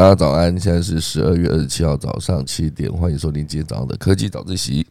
[0.00, 4.86] 大家早安，现在是十二月二十七号早上七点，欢迎收听今天早上的科技早自习。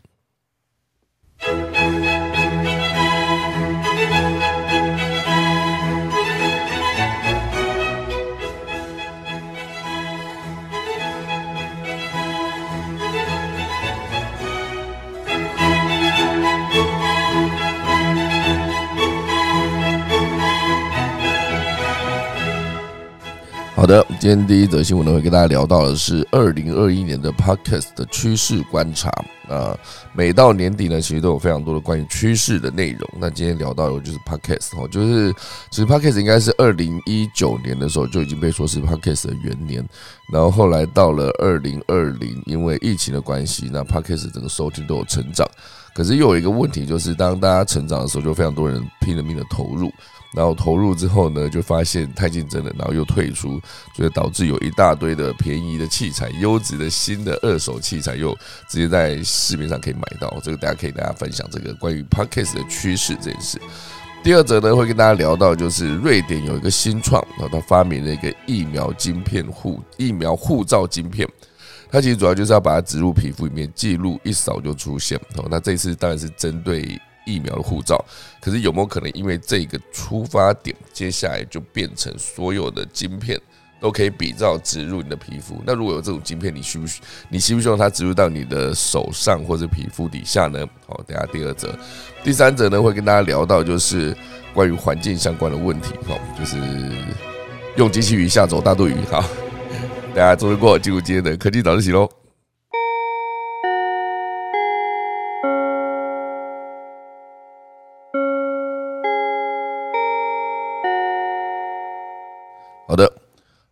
[23.90, 29.10] 的，今天第一则新闻呢，会跟大家聊到的是二零二一年的 Podcast 的趋势观察
[29.47, 29.75] 啊。
[30.14, 33.09] 每到年底呢，其实都有非常多的关于趋势的内容。
[33.17, 35.33] 那今天聊到的就是 Podcast 哦，就是
[35.72, 39.83] 其实 Podcast 应该是二零一九年的时候就已经被说是 Podcast 的元年，
[40.31, 45.50] 然后后来到了二零二零，因为疫情的关系，那 Podcast 整个收听都有成长。
[45.95, 49.92] 可是又有一个问题，就是当大家成长的时候，就非常多人拼了命的投入。
[50.31, 53.59] 然后投入之后呢，就发现太竞争了，然后又退出，
[53.95, 58.31] 所以导致有一大堆的便宜的器材、优质的新的二手器材又
[58.67, 60.31] 直接在市面上可以买到。
[60.44, 63.59] 这个大家可以大家分享这个关于 Podcast 的趋势这件事。
[64.23, 71.27] 第二则呢，会跟大家聊到就是瑞典有一个新创，然后他发明了一个疫苗晶片护疫苗护照晶片，
[71.89, 75.17] 它其实主要就是要把它植入皮肤里面，记录一扫就出现。
[75.38, 77.00] 哦，那这次当然是针对。
[77.30, 78.03] 疫苗的护照，
[78.41, 83.39] 可是有没有可能因为这个出发点，接下来就变成所有的晶片
[83.80, 85.61] 都可以比照植入你的皮肤？
[85.66, 90.67] 那如果有这种晶片，你需不需你希不希望它植入到你的手上或者皮肤底下呢？
[90.88, 91.73] 好，等下第二则，
[92.23, 94.16] 第三则呢会跟大家聊到就是
[94.53, 96.57] 关于环境相关的问题，好，就是
[97.77, 99.23] 用机器鱼下走大肚鱼，好，
[100.13, 102.19] 大家周日过，进入今天的科技早自习喽。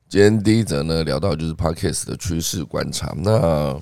[0.09, 3.13] 今天第一则呢聊到就是 Podcast 的趋势观察。
[3.17, 3.77] 那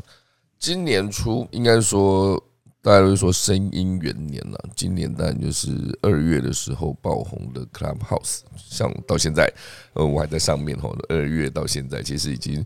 [0.58, 2.44] 今年初应该说
[2.82, 4.60] 大家都说声音元年了。
[4.76, 5.70] 今年当然就是
[6.02, 9.48] 二月的时候爆红的 Clubhouse，像到现在，
[9.94, 10.98] 呃，我还在上面吼。
[11.10, 12.66] 二月到现在，其实已经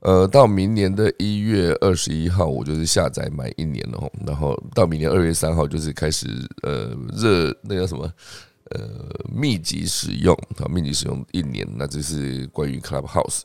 [0.00, 4.12] 呃到明年的一月二十一号，我就是下载满一年了吼。
[4.26, 6.26] 然后到明年二月三号，就是开始
[6.64, 8.12] 呃热那个什么。
[8.70, 13.42] 呃，密集使用啊，密集使用一年，那这是关于 Clubhouse。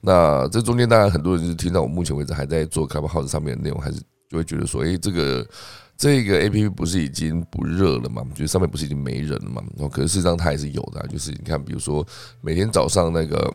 [0.00, 5.48] 那这中间当然很多人就是听到我目前为止还在做 Clubhouse 上面的内容，还是就会觉得说，哎，这个
[5.96, 8.22] 这个 A P P 不是已经不热了吗？
[8.34, 9.62] 觉得上面不是已经没人了吗？
[9.76, 12.06] 然后可是事实上它还是有的，就是你看，比如说
[12.40, 13.52] 每天早上那个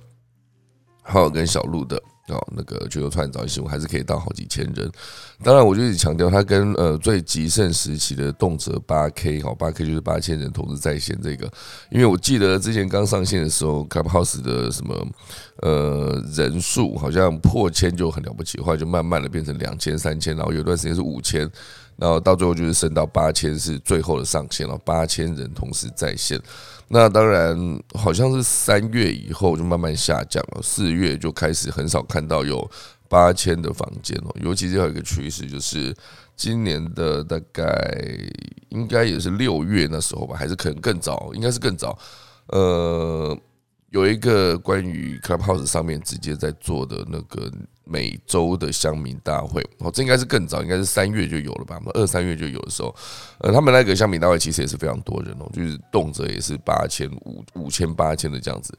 [1.01, 2.01] 浩跟小鹿的。
[2.29, 4.89] 哦，那个全球串早新闻还是可以到好几千人。
[5.44, 11.51] 当然，我就一直强调，它跟呃最极盛时期的动辄八 K，哈八 K 就是八千人同时在线这个。
[11.89, 15.07] 因为我记得之前刚上线的时候，Clubhouse 的什么
[15.57, 21.41] 呃人数好像破千就很了不起，后来就慢慢的变成两千、三千，然后有段时间是五千，
[21.97, 26.41] 然后到最后就是升到八千是最后的上限了，八千人同时在线。
[26.94, 27.58] 那当然，
[27.96, 32.70] 好像是三月以后就慢慢下降了，四月就开始很少看到有
[33.09, 34.36] 八千的房间哦。
[34.42, 35.94] 尤其是有一个趋势，就是
[36.36, 37.66] 今年的大概
[38.70, 41.98] 应该也是六月那时候吧，还是可能更早，应该是更早，
[42.48, 43.22] 呃。
[43.94, 47.52] 有一个关于 Clubhouse 上面直接在做的那个
[47.84, 51.80] 每周的乡民大会，哦，这应该是更早，应该是三月就有了吧？
[51.94, 52.94] 二三月就有的时候，
[53.38, 58.76] 呃，他们那个乡民大会其实也是非常多人哦，就是动辄也是八千五、五千、八千的这样子。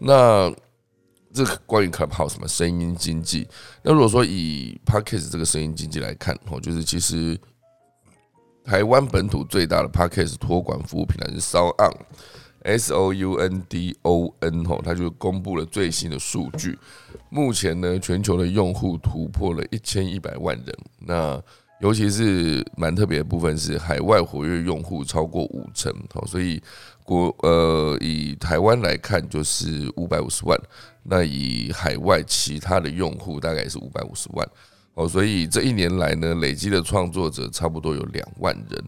[0.00, 0.52] 那
[1.32, 3.46] 这关于 Clubhouse 嘛，声音经济。
[3.84, 7.38] 那如果说以 Podcast 这个声音经济来看，哦，就是其实
[8.64, 11.94] 台湾本土最大的 Podcast 托管服务平台是 SoundOn。
[12.66, 16.76] S O U N D O N 吼，它就公布了最新的数据。
[17.30, 20.76] 目前呢，全球的用户突破了一千一百万人。
[20.98, 21.40] 那
[21.80, 25.92] 尤其是蛮特别的部分是，海外活跃用户超过五成。
[26.12, 26.60] 好，所以
[27.04, 30.58] 国呃以台湾来看，就是五百五十万。
[31.04, 34.48] 那以海外其他的用户大概是五百五十万。
[34.94, 38.84] 哦，所以这一年来呢，累积的创作者差不多有两万人。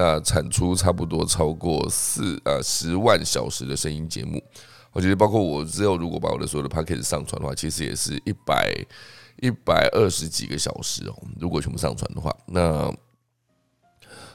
[0.00, 4.42] 那产出差不多超过四呃十万小时的声音节目，
[4.92, 8.74] 我觉得包括我之后如果把我的所有的 p a c k a g e 上传的话，其实也是一百
[9.42, 11.14] 一百二十几个小时哦。
[11.38, 12.90] 如果全部上传的话，那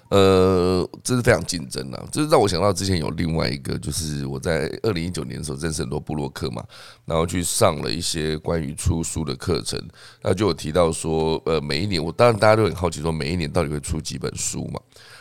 [0.10, 6.64] 呃，这是非常竞争的，这是让我想到之前有另外一个，就是我在二零一九年的时候认识很多布洛克嘛，
[7.06, 9.82] 然后去上了一些关于出书的课程，
[10.22, 14.80] 那就有提到说，呃，每一年我当然大家都很好奇，说每一年到底会出几本书嘛，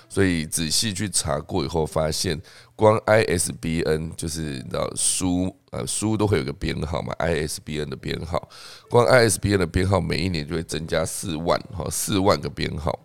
[0.08, 2.40] 所以仔细去查过以后，发现
[2.76, 8.48] 光 ISBN 就是你知道书呃书都会有个编号嘛，ISBN 的编号，
[8.88, 12.98] 光 ISBN 的编号每一年就会增加四万哈，四万个编号。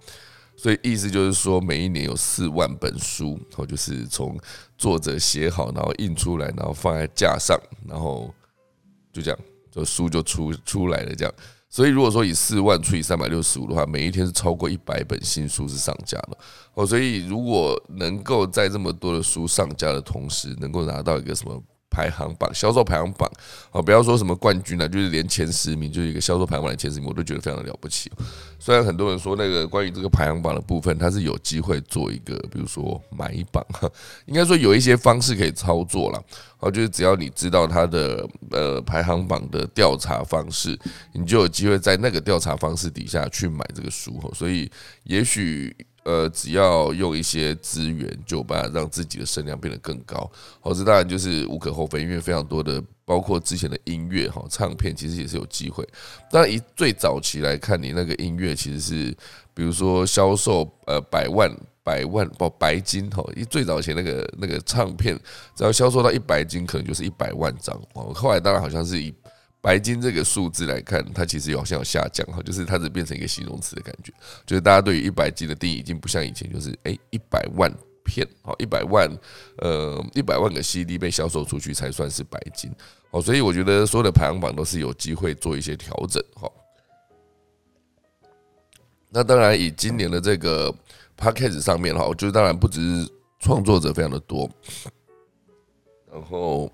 [0.55, 4.37] 所以意思就是说，每一年有四万本书，然后就是从
[4.77, 7.57] 作者写好，然后印出来，然后放在架上，
[7.87, 8.29] 然后
[9.13, 9.39] 就这样，
[9.71, 11.15] 就书就出出来了。
[11.15, 11.33] 这样，
[11.69, 16.37] 所以如果说以四万除以三百六十五的话，每一天是超过一百本新书是上架的。
[16.73, 21.63] 哦，所以如果能够在这么多的书上架的同时，能够拿到一个什么？
[21.89, 23.29] 排行榜销售排行榜，
[23.71, 28.11] 哦，不要说什么冠军了，就是连前十名，就是一个销售排行榜的前十名，我都觉得非常的了不起。
[28.59, 33.65] 虽然很多人说那个关于这个排行榜的部分，它是有机会做一个，比如说买榜，
[34.27, 36.23] 应该说有一些方式可以操作了。
[36.59, 40.77] 哦，就是只要你知道它的呃排行榜的调查方式，
[41.13, 44.19] 你就有机会在那个调查方式底下去买这个书。
[44.33, 44.69] 所以
[45.03, 45.75] 也许。
[46.09, 50.27] 呃，只要用一些资源，就把让自己的声量变得更高。
[50.59, 55.87] 好，这当然就是无可厚非，因为非常多的，包括之前的音乐哈唱片，其实也是有机会。
[56.31, 59.15] 当然，以最早期来看，你那个音乐其实是，
[59.53, 65.15] 比如说销售呃百万百万不白金哈，以最早前那个那个唱片，
[65.55, 67.79] 只要销售到一百斤，可能就是一百万张。
[67.93, 69.13] 哦，后来当然好像是以。
[69.61, 74.13] 白金这个数字来看，它其实好像有下降哈，就是它只变成一个形容词的感觉，
[74.45, 77.69] 就是大家对于一百斤的定义已经不像以前，就是诶一百万
[78.05, 79.09] 片，好一百万
[79.57, 82.71] 呃一百万个 CD 被销售出去才算是白金，
[83.11, 86.49] 哦，所以我觉得所有的排行榜都是有机会做一些调整哈。
[89.09, 90.73] 那当然以今年的这个
[91.17, 94.49] Podcast 上面哈，我觉得当然不只是创作者非常的多，
[96.09, 96.71] 然后。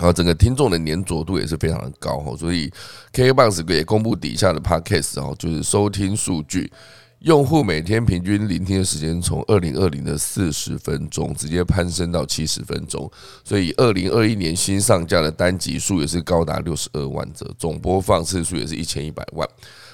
[0.00, 2.72] 然后整个听众的粘着度也是非常的高哈，所以
[3.12, 6.72] KKBOX 也公布底下的 Podcast 哦，就是收听数据，
[7.18, 13.10] 用户每天平均聆听的时间从二零二零的四十分钟直接攀升到七十分钟，
[13.44, 19.46] 所以二零二一年新上架的单集数也是高达六十二万则，总播放次数也是一千一百万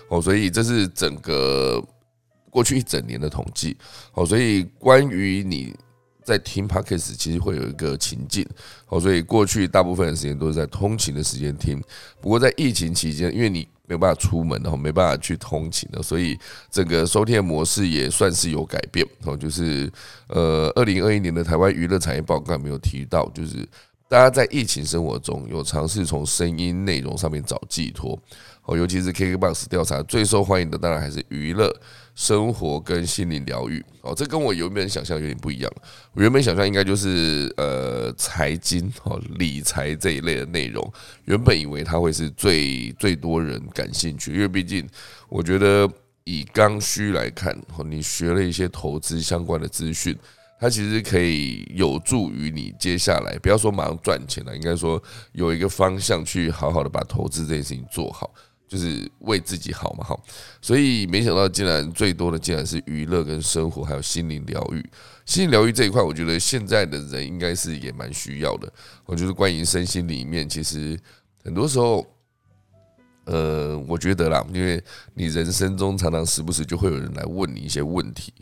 [0.08, 1.84] 哦，所以这是整个
[2.48, 3.76] 过去一整年的统计
[4.14, 5.74] 哦，所以关于你。
[6.26, 8.44] 在听 podcast 其实会有一个情境，
[8.88, 11.80] 哦，所以过去大部分的时间都是在通勤的时间听。
[12.20, 16.36] 不过在疫情期间，因为你没有办法出门，然后没办法去通勤的，所以
[16.68, 19.06] 整个收听的模式也算是有改变。
[19.22, 19.88] 哦，就是
[20.26, 23.64] 呃，二零二一年的台湾娱乐产业报告没有提到，就是
[24.08, 28.20] 大家在疫情生活中有尝试从声音内容上面找寄托。
[28.64, 31.72] 哦，尤其是 KKBOX 调查最受欢迎的，当然还是娱乐。
[32.16, 35.70] 生活跟心灵疗愈，哦，这跟我原本想象有点不一样。
[36.14, 40.90] 我原本想象应该就是呃财经哦理财这一类的内容，
[41.26, 44.88] 原本以为它会是最最多人感兴趣，因为毕竟
[45.28, 45.86] 我觉得
[46.24, 47.54] 以刚需来看，
[47.84, 50.16] 你学了一些投资相关的资讯，
[50.58, 55.00] 它其实可以有助于你接下来不要说马上赚钱了，应该说
[55.32, 58.32] 有一个方向去好好的把投资这件事情做好。
[58.68, 60.20] 就是为自己好嘛，好，
[60.60, 64.84] 所以没想到竟然最多的竟然是娱乐跟生活，还有心灵疗愈。
[65.24, 68.72] 心灵疗愈这一块，我觉得现在的人应该是也蛮需要的。
[69.04, 70.98] 我觉得关于身心里面，其实
[71.44, 72.04] 很多时候，
[73.26, 74.82] 呃，我觉得啦，因为
[75.14, 78.32] 你人生中常常时不时就会有人来问你一些问题，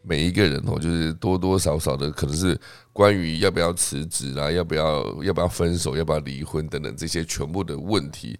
[0.00, 2.58] 每一个人哦，就是多多少少的可能是
[2.92, 8.38] 关于要不要辞职啊，要不要要不要分手，要不要离婚等等这些全部的问题，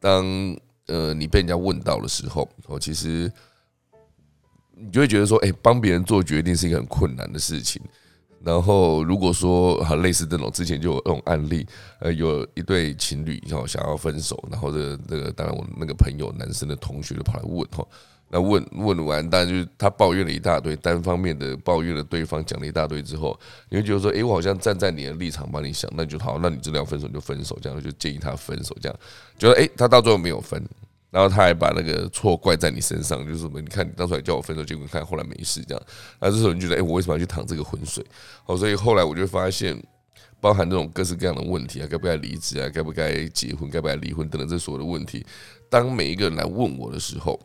[0.00, 0.56] 当。
[0.88, 3.30] 呃，你被人家问到的时候，哦，其实
[4.74, 7.80] 你就会觉得说，哎，帮别人做决定是一个很困难的事情。
[8.44, 11.66] 然后，如果说哈，类似这种之前就有这种案例，
[11.98, 17.86] 呃，有一对情侣然后想要分手，然后这这个，当然我那个朋友男生的同学就跑来问哈。
[18.30, 23.38] 那问问完，当然就是他抱怨了一大堆，单方面的抱怨了对方，讲了一大堆之后，
[23.70, 28.98] 你会觉得说，诶，我好像站在你的立场帮你想，那就好，那你真的要分手就分手，这样就建议他分手，这样，
[29.38, 30.62] 觉得诶，他到最后没有分，
[31.10, 35.82] 然后他还把那个错怪在你身上，就是什么，你看你当初还叫我分手，结果你看后来没事，这样，
[36.20, 38.04] 那这时候你觉得，诶，我为什么要去淌这个浑水？
[38.44, 39.82] 哦，所以后来我就发现，
[40.38, 45.24] 包含这种各式各样的问题啊，该不该离职啊，该不该结婚，该不该离婚等等这所有的问题，
[45.70, 47.40] 当每一个人来问我的时候。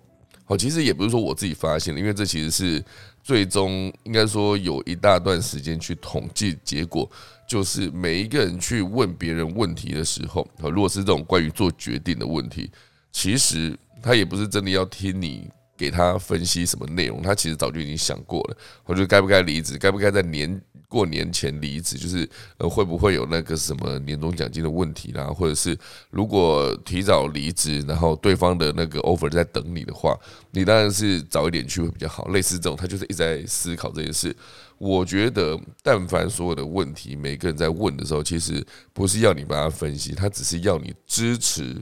[0.45, 2.83] 好，其实也不是说我自己发现的，因为这其实是
[3.23, 7.09] 最终应该说有一大段时间去统计结果，
[7.47, 12.69] 就是每一个人去问别人问题的时候，如果是这种关于做决定的问题，
[13.11, 15.47] 其实他也不是真的要听你
[15.77, 18.57] 给他分析什么内容，他其实早就已经想过了。
[18.83, 20.61] 我觉得该不该离职，该不该在年
[20.93, 25.75] 过年前离职，就是呃会不会有那个什么年终奖金的问题啦，或者是
[26.11, 30.15] 如果提早离职，然后对方的那个 offer 在等你的话，
[30.51, 32.27] 你当然是早一点去会比较好。
[32.27, 34.35] 类似这种，他就是一直在思考这件事。
[34.77, 41.75] 我觉得，但凡所有的问题，每个人在问的时候，其实不是要你帮他分析，他只是要你支持。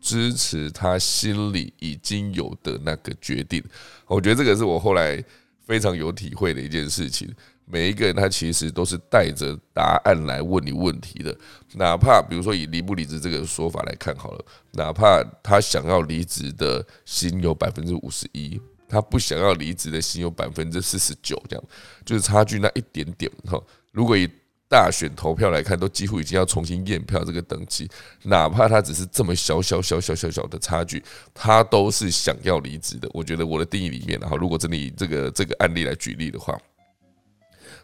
[0.00, 3.64] 支持他心里已经有的那个决定，
[4.06, 5.24] 我觉得这个是我后来
[5.66, 7.26] 非常有体会的一件事情。
[7.66, 11.36] 每一个人他其实都是带着答案来问你问题的，
[11.74, 21.64] 哪怕比如说以离不离职这个说法来看好了，哪怕他想要离职的心有百分之五十一，他不想要离职的心有百分之四十九，这样
[22.04, 23.58] 就是差距那一点点哈。
[23.92, 24.28] 如果以
[24.68, 27.88] 大选投票来看，都几乎已经要重新验票这个等级，
[28.24, 31.02] 哪怕他只是这么小小小小小小的差距，
[31.32, 33.08] 他都是想要离职的。
[33.12, 36.58] 我觉得我的定义里面，然后如果真的以这个这个案例来举例的话，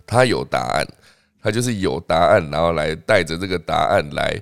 [0.06, 0.86] 他有答案，
[1.42, 4.40] 他就是有答案，然后来带着这个答案来。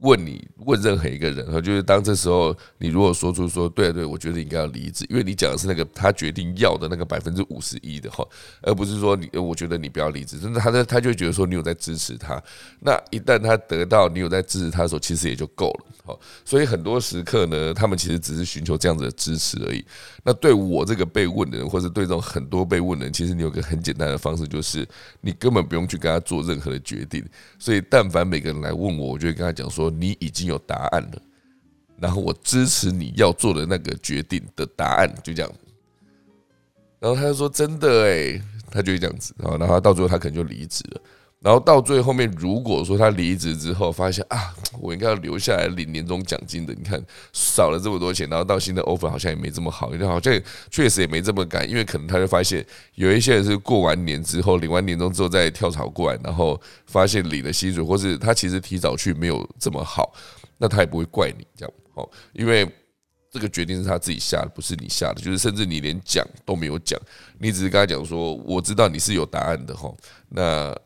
[0.00, 8.24] 问你问任何一个人，哈，就是当这时候你如果说出说对对，我觉得应该要离职，因为你讲的是那个他决定要的那个百分之五十一的哈，
[8.62, 12.40] 而不是说你我觉得你不要离职，真的他在他就觉得说你有在支持他，
[12.78, 19.84] 那一旦他得到你有在支持他的时候，其实也就够了，好，所以很多时刻呢，他们其实只是寻求这样子的支持而已。
[20.22, 24.86] 那对我这个被问的人，或者对这种很多被问的人，其实你有个很简单的方式，就是
[25.22, 27.24] 你根本不用去跟他做任何的决定。
[27.58, 29.87] 所以但凡每个人来问我，我就会跟他讲说。
[29.90, 31.22] 你已经有答案了，
[31.98, 35.52] 然后我支持你要做的那个决定的答案，就这样。
[37.00, 41.00] 然后他就说：“真的哎，他就是这样子。”然后，然后到最后他可能就离职了。
[41.40, 47.00] 然后到最后面，如果说他离职之后发现啊，我应该要留下来领年终奖金的，你看
[47.32, 52.66] 少了这么多钱，然后到新的 offer 好像也没这么好，好像确实也没这么赶，因为可能他就发现
[52.96, 60.12] 有一些人是过完年之后领完年终之后再跳槽过来，然后发现领的薪水或是他其实提早去没有这么好，
[60.56, 62.68] 那他也不会怪你这样哦，因为
[63.30, 67.00] 这个决定是他自己下的，不是你下的，就是甚至你连讲都没有讲，
[67.38, 69.88] 你只是跟他讲说我知道你是有答案的哈，
[70.30, 70.76] 那。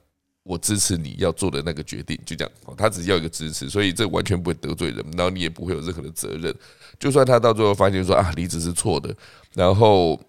[0.43, 2.53] 我支持你要做的那个决定，就这样。
[2.77, 6.55] 他只要一个支持，所以这完全不会得罪人，然后你也不会有任何的责任。
[6.99, 9.15] 就算他到最后发现说啊离职是错的，
[9.55, 10.21] 然后。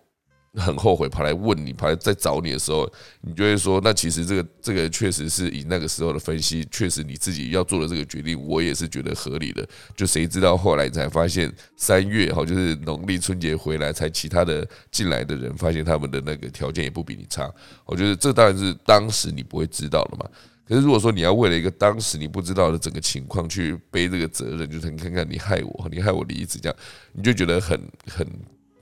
[0.56, 2.88] 很后悔跑来问你，跑来再找你的时候，
[3.22, 9.68] 你就会说，那其实这个这个确实是以那个时候的分析，确实你自己要做的这个决定，我也是觉得合理的。
[9.96, 17.52] 就谁知道后来才发现三月哈，就是农历春节回来，才其他的进来的人发现他们的那个条件也不比你差。
[17.86, 20.30] 我觉得这当然是当时你不会知道的嘛。
[20.68, 26.78] 可是如果说你要为了一个当时你不知道的整个情况去背这个责任，就是你看看你害我，你害我离职这样，
[27.12, 28.28] 你就觉得很很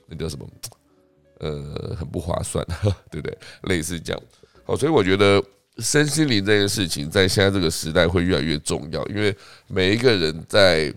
[0.08, 0.46] 那叫什么？
[1.42, 2.64] 呃，很不划算，
[3.10, 3.36] 对不对？
[3.64, 4.22] 类似这样，
[4.64, 5.44] 好，所以我觉得
[5.80, 9.36] 身心灵这件事情在现在这个时代会越来越重要，因为
[9.68, 10.94] 每一个人在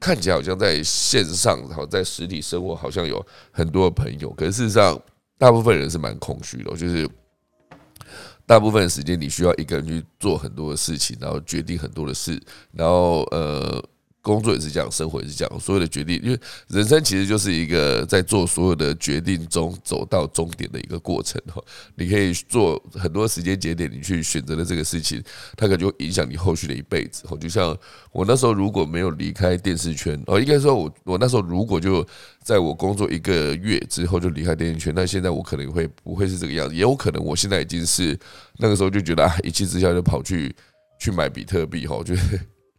[0.00, 5.00] 看起来好像在线上，好在实体生活好像有很多的朋友，可是事实上，
[5.38, 7.08] 大部分人是蛮空虚的，就是
[8.44, 13.80] 大部分时间你需要一个人去做很多的事情，然后决定很多的事，然后呃。
[14.26, 21.62] 工作也是这样，生活也是这样，所有的决定，因为人生其实就是一个在做所有的决定中走到终点的一个过程哈。
[21.94, 25.22] 你可以做很多时间节点，你去选择了这个事情，
[25.56, 27.22] 它可能就影响你后续的一辈子。
[27.40, 27.78] 就像
[28.10, 32.04] 我那时候如果没有离开电视圈，哦，应该说我我那时候如果就
[32.42, 36.74] 在我工作一个月之后就离开电视圈，那现在我可能会不会是这个样子？
[36.74, 38.18] 也有可能我现在已经是
[38.56, 40.52] 那个时候就觉得啊，一气之下就跑去
[40.98, 42.16] 去买比特币哈，就。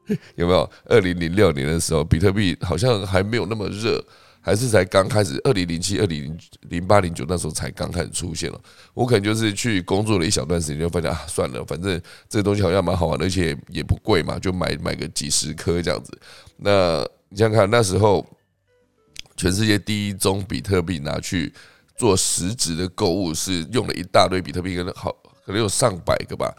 [0.36, 0.70] 有没有？
[0.86, 4.04] 二零零六年的时候，比特币好像还没有那么热，
[4.42, 5.40] 还是才刚开始。
[5.44, 6.38] 二零零七、二零
[6.70, 8.60] 零八、零九那时候才刚开始出现了。
[8.94, 16.18] 我可能就是去工作了一小段时间，就发现啊，算了，反正这东西好像蛮好玩的，而且也不贵嘛，就买买个几十颗这样子。
[16.58, 18.26] 那你想想看，那时候
[19.36, 21.52] 全世界第一宗比特币拿去
[21.98, 25.12] 做实质的购物，是用了一大堆比特币，可能好
[25.46, 26.56] 可能有上百个吧。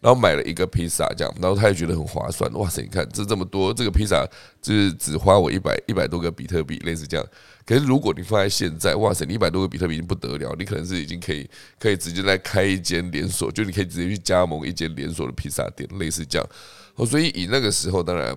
[0.00, 2.48] 然后买了一个披萨，这样，然后他也觉得很划算。
[2.52, 4.24] 哇塞，你看这这么多，这个披萨
[4.62, 7.26] 就是只花我一百一百多个比特币，类似这样。
[7.66, 11.48] 可是如果你放在现在，哇塞，你一百多个比特币已经不得了，你可能是已经可以
[11.80, 16.48] 可以直接来开一间连锁，就你可以直接去加盟一间连锁的披萨店，类似这样。
[16.94, 18.36] 哦，所以以那个时候，当然，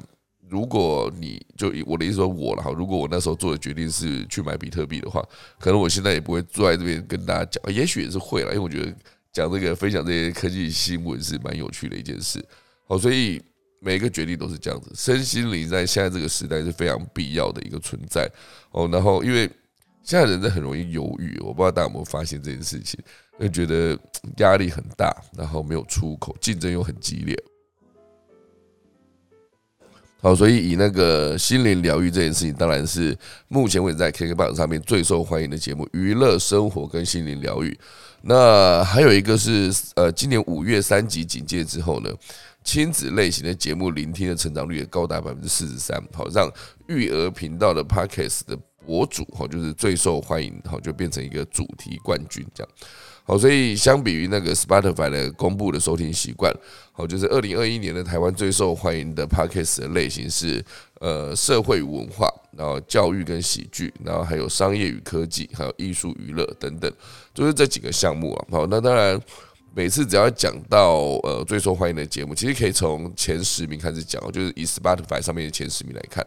[0.50, 5.24] 如果你就以我的意思说我了哈，如果我那时候做的决定是去买比特币的话，
[5.60, 8.91] 可能我现在也不会坐在这边跟大家讲，也许也是会了，因为我觉得。
[9.32, 12.44] 讲这个分享这些科技新闻是蛮有趣的一件事，
[12.86, 13.42] 好，所以
[13.80, 18.30] 每一个决定都是这样子，身心灵在现在这个时代是非常必要的一个存在
[18.72, 18.90] 哦。
[18.92, 19.50] 然后，因为
[20.04, 23.00] 现在人真的很容易犹豫，我不知道大家有没有发现这件事情，
[23.40, 23.98] 就觉得
[24.38, 27.42] 压力很大，然后没有出口，竞争又很激烈。
[30.20, 37.76] 好，所以以那个心灵疗愈这件事情，当然是目前为止在 KKBOX 上面最受欢迎的节目，娱乐生活跟心灵疗愈。
[38.24, 42.10] 那还有一个是，呃，今年五月三级警戒之后呢，
[42.63, 46.50] 亲子类型的节目聆听的成长率也高达百分之四十三，好，让
[46.88, 52.74] 育儿频道的 Podcast 的博主，哈，就是最受欢迎，好，就变成一个主题冠军这样。
[53.24, 56.51] 好，所以相比于那个 Spotify 的公布的收听习惯，
[56.92, 60.63] 好，就是二零二一年的台湾最受欢迎的 Podcast 的类型是
[61.00, 66.92] 呃社会文化，然后教育跟喜剧，然后还有商业与科技，还有艺术娱乐等等，
[67.34, 68.46] 就是这几个项目啊。
[68.51, 69.18] 好，那当然
[69.74, 76.25] 每次只要讲到呃最受欢迎的节目，其实可以从前十名开始讲，就是以 Spotify 上面的前十名来看。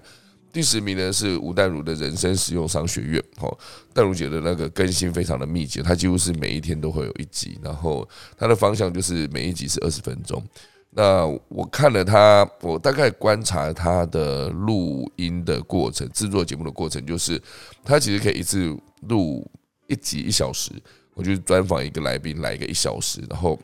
[0.55, 3.59] 第十名呢是吴淡如的人生实用商学院，哦，
[3.93, 8.09] 淡如姐的那个更新非常的密集，她几乎是每一天都会有一集，然后
[8.39, 10.41] 她的方向就是每一集是二十分钟。
[10.91, 17.43] 那我看了她，我大概观察她的录音的过程，制作节目的过程，就是
[17.83, 18.73] 她其实可以一次
[19.09, 19.45] 录
[19.89, 20.71] 一集一小时，
[21.15, 23.59] 我就专访一个来宾来一个一小时，然后。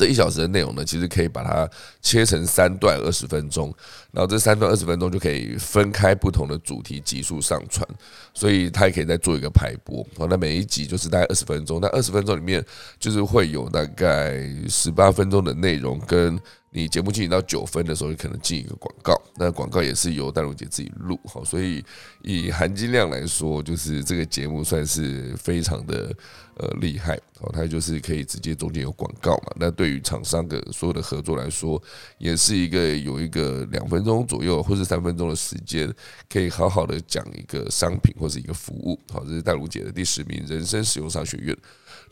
[0.00, 1.68] 这一小时的内容呢，其实可以把它
[2.00, 3.70] 切成三段二十分钟，
[4.10, 7.86] 然后这三段二十分钟就可以分开不同的主题集数上传，
[8.32, 10.02] 所以它也可以再做一个排播。
[10.16, 12.64] 好，那每一集就是大概二十分钟，那二十分钟里面
[12.98, 16.40] 就是会有大概十八分钟的内容跟。
[16.72, 21.84] 你节目进行到九分的时候，你可能进一个广告，那广告也是由戴茹姐自己录，好，所以
[22.22, 26.14] 以含金量来说，就是这个节目算是非常的
[26.54, 31.82] 呃厉害，好，它就是可以直接中间有广告嘛，那对于厂商的所有的合作来说，
[32.18, 35.92] 也是一个有一个两分钟左右或是三分钟的时间，
[36.28, 41.56] 可以好好的讲一个商品或是一个服务，好，这是戴茹姐的第十名人生使用商学院。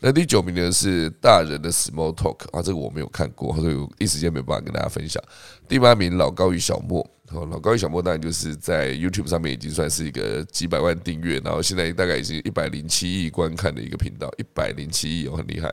[0.01, 5.21] 那第九名呢是大人的 Small Talk 啊，这个我没有看过，所以一时间没办法跟大家分享。
[5.67, 15.69] 第八名老高与小莫，老高与小莫当然就是在 YouTube 上面已经算是一个几百万订阅，然后现在大概已经一百零七亿观看的一个频道，一百零七亿哦，很厉害。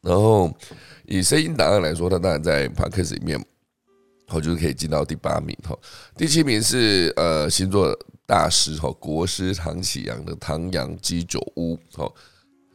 [0.00, 0.50] 然后
[1.04, 3.38] 以声音档案来说，它当然在 Podcast 里面，
[4.28, 5.76] 好就是可以进到第八名哈。
[6.16, 7.94] 第七名是呃星座。
[8.26, 12.12] 大师哈，国师唐启阳的唐阳鸡酒屋，哈，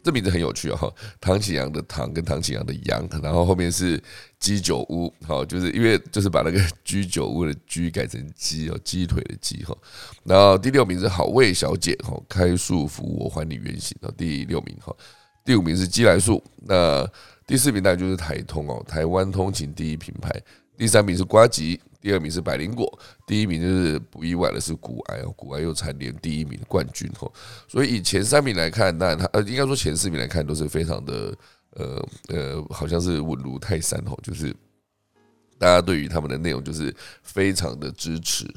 [0.02, 0.92] 这名字很有趣哈。
[1.20, 4.02] 唐启阳的唐跟唐启阳的阳，然后后面是
[4.40, 9.78] 鸡酒屋，好，就是因为就是把那个居酒屋的居改成鸡哦，鸡腿的鸡哈。
[10.24, 14.96] 然后第六名是好味小姐哈，开束缚我还你原形哦，第六名哈。
[15.44, 17.06] 第五名是鸡来素，那
[17.48, 20.32] 第四名当然就是台通哦，台湾通勤第一品牌。
[20.78, 21.80] 第三名是瓜吉。
[22.02, 27.32] 第二名是百灵果，第一名就是不意外的是古埃哦，古埃又蝉联第一名冠军哦，
[27.68, 31.38] 所以以前三名来看，当然他呃应该说前四名来看都是非常的
[31.76, 34.52] 呃呃，好像是稳如泰山哦，就是
[35.60, 38.52] 大家对于他们的内容就是非常的支持。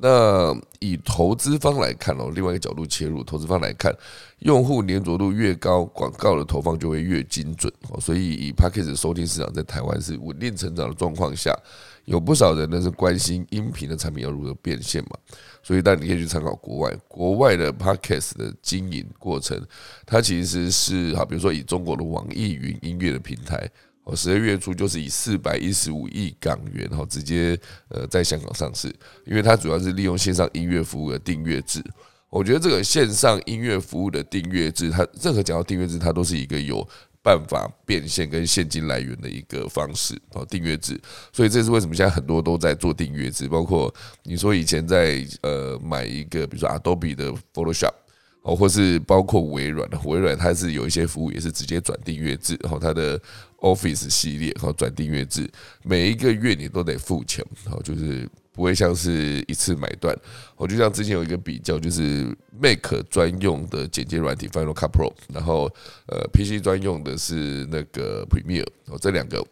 [0.00, 3.92] 那以投资方来看哦，另外一个角度切入，投资方来看，
[4.40, 8.00] 用户粘着度越高，广告的投放就会越精准哦。
[8.00, 11.52] 所以以 p a c k a g e 收听市场在台湾是稳定成长的状况下，
[12.04, 15.18] 有不少人呢是关心音频的产品要如何变现嘛。
[15.62, 19.60] 所以，但你可以去参考国外，国外的 Podcast 的经营过程，
[20.06, 23.68] 它其实是好，比如说以中国的网易云音乐的平台。
[24.08, 28.88] 哦，十二月初就是以四百一十五亿港元，然后直接呃在香港上市，
[29.26, 31.84] 因为它主要是利用线上音乐服务的订阅制。
[32.30, 36.86] 我觉得这个线上音乐服务的订阅制，它任何讲到订阅制，它都是一个有
[37.22, 40.18] 办法变现跟现金来源的一个方式。
[40.32, 40.98] 哦，订阅制，
[41.30, 47.92] 所以这是为什么现在很多都在做订阅制，包括你说以前在呃买一个，比如说 Adobe 的 Photoshop。
[48.42, 53.20] 哦，或是包括微软的，微软它是有一些服务也是直接转订阅制，然后它的
[53.60, 55.50] Office 系列，然后转订阅制，
[55.82, 60.16] 每一个月你都得付钱，好，就是不会像是一次买断。
[60.56, 62.26] 我就像之前有一个比较，就是
[62.60, 65.68] Mac 专用的剪接软体 Final Cut Pro，然后
[66.06, 69.44] 呃 PC 专用的是那个 Premiere，哦，这两个，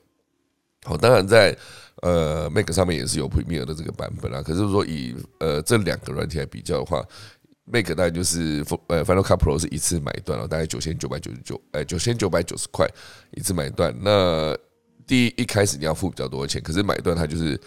[0.85, 1.57] 好，当然在
[2.03, 7.05] 呃 Mac 上面也是有 Premiere 的这个版本啦，可是说以呃这两个软体来比较的话。
[7.69, 12.87] Make 大概就是呃，Final Cut Pro 是一次买断了，大概九千九百九十九，哎，九千九百九十块
[13.33, 13.93] 一次买断。
[14.01, 14.57] 那
[15.05, 17.61] 第一一开始你要付比较多的钱，可是买断它就是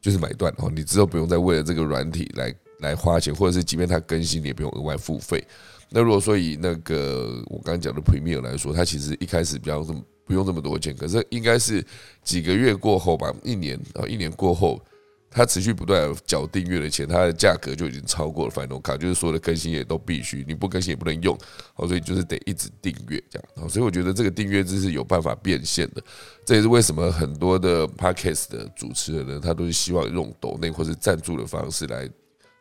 [0.00, 5.46] 就是买断哦，你之后不用再为了这个软体来来花钱，或者是即便它更新，你也不用额外付费。
[5.90, 11.84] 那如果说以那个我刚刚讲的 Premium 来说，它其实一开始比较这么不用这么多钱，可是应该是
[12.22, 14.82] 几个月过后吧，一年啊，一年过后。
[15.30, 21.36] 它持续不断缴订阅的钱，它的价格就已经超过了 Final Cut，就是所有的更新也都必须，你不更新也不能用，
[21.74, 26.02] 好，所以就是得一直订阅这样，好所以我觉得这个订阅制是有办法变现的，
[26.46, 32.08] 这也是为什么很多的 Podcast 的主持人呢，他都是希望用抖内或是赞助的方式来，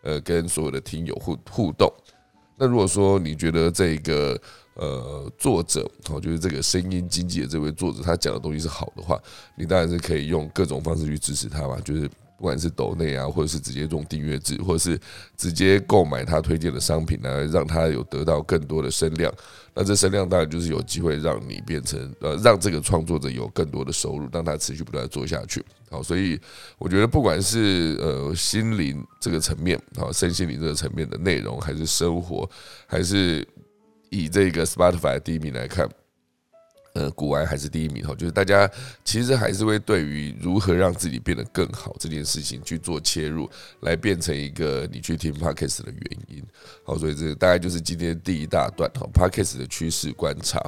[0.03, 1.91] 呃，跟所有的听友互互动。
[2.58, 4.39] 那如果说你觉得这个
[4.73, 9.17] 呃作者，哦，就是这个声音经济的这位作者，他讲的东西是好的话，
[9.56, 12.10] 你当然是可以用各种方式去支持他嘛，就是。
[12.38, 15.00] 不管是抖内啊，或者是直接用订阅制，或者是
[15.36, 19.34] 直接购买他推荐的商品呢，让他有得到更多的声量。
[19.73, 25.63] 那这声量当然就是有机会让你变成呃，让这个创作者有更多的收入，让他持续不断做下去。
[25.89, 26.39] 好，所以
[26.78, 32.50] 我觉得不管是呃心灵这个层面，好身心灵这个层面的内容，还是生活，
[32.86, 33.47] 还是
[34.10, 35.88] 以这个 Spotify 第一名来看。
[36.97, 38.67] 呃，古玩还是第一名哈，就是大家
[39.05, 43.47] 其实还是会对于如何让自己变得更好这件事情去做切入，
[43.81, 46.43] 来变成一个你去听 podcast 的原因。
[46.83, 50.60] 好，所以这大概就是今天第一大段哈，podcast 的趋势观察。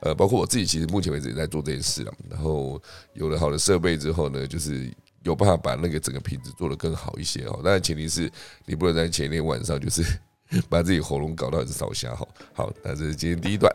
[0.00, 2.14] 呃，包括我自己其实目前为止也在做这件事了。
[2.30, 4.90] 然后有了好的设备之后呢，就是
[5.22, 7.60] 有办法把那个整个品质做得更好一些哦。
[7.62, 8.30] 当然前提是
[8.64, 10.02] 你不能在前一天晚上就是
[10.70, 12.26] 把自己喉咙搞到很烧瞎哈。
[12.54, 13.70] 好，那这是今天第一段。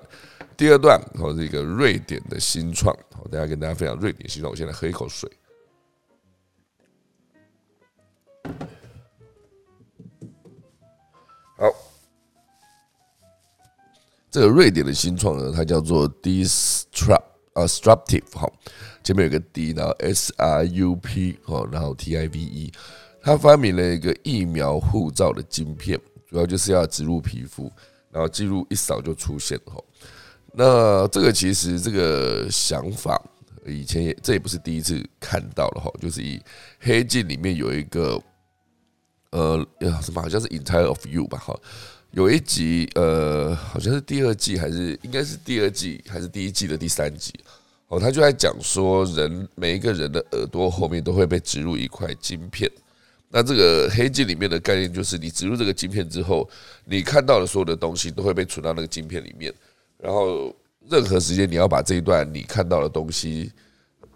[0.59, 4.51] 第二段，好，这个瑞典的新创，好，大家跟大家分享瑞典新创。
[4.51, 5.31] 我现在喝一口水。
[11.55, 11.71] 好，
[14.29, 18.51] 这个瑞典的新创呢，它叫做 Disrupt 啊，Disruptive，哈，
[19.01, 22.73] 前面有个 D，然后 S R U P，哦，然后 T I V E，
[23.21, 27.71] 它发明了一个疫苗护照的晶片，主要就是要植入皮肤，
[28.11, 29.81] 然后记录一扫就出现，哈。
[30.61, 33.17] 那这个其实这个想法
[33.65, 36.37] 以前也这也不是第一次看到了哈，就是以
[36.81, 38.21] 黑镜里面有一个
[39.29, 39.65] 呃
[40.01, 41.57] 什么好像是 Entire of You 吧哈，
[42.11, 47.33] 有一集呃好像是第二季还是应该是第二季还是第一季的第三集
[47.87, 52.69] 哦，他就在讲说人每一个人的耳朵后面都会被植入一块晶片，
[53.29, 56.49] 那这个黑镜里面的概念就是你植入这个晶片之后，
[56.83, 59.53] 你看到的所有的东西都会被存到那个晶片里面。
[60.01, 60.55] 然后
[60.89, 63.51] 任何时间你要把这一段你看到的东西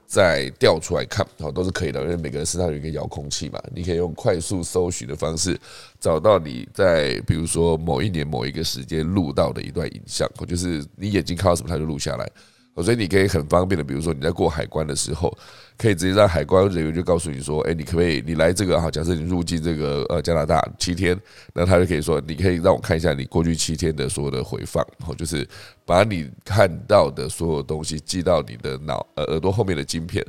[0.06, 5.60] 再调出来看，哦，都是可以的，因为每个人身上有一个遥控器嘛，你可以用快速搜寻的方式
[6.00, 12.30] 找到你在比如说某一年某一个时间录到的一段影像，就是你眼睛看到什么，它就录下来。
[12.82, 15.38] 所以你可以很方便的，比如说你在过海关的时候，
[15.78, 18.90] 可以直接让海关人员就告诉你说：“哎，你可不可以你来这个哈？
[18.90, 21.16] 假设你入境这个呃加拿大七天，
[21.54, 25.48] 那他就可以说，你可以让我看一下你过去七天的所有的回放，然后就是
[25.86, 30.26] 把你看到的所有东西记到你的脑呃耳朵后面的晶片，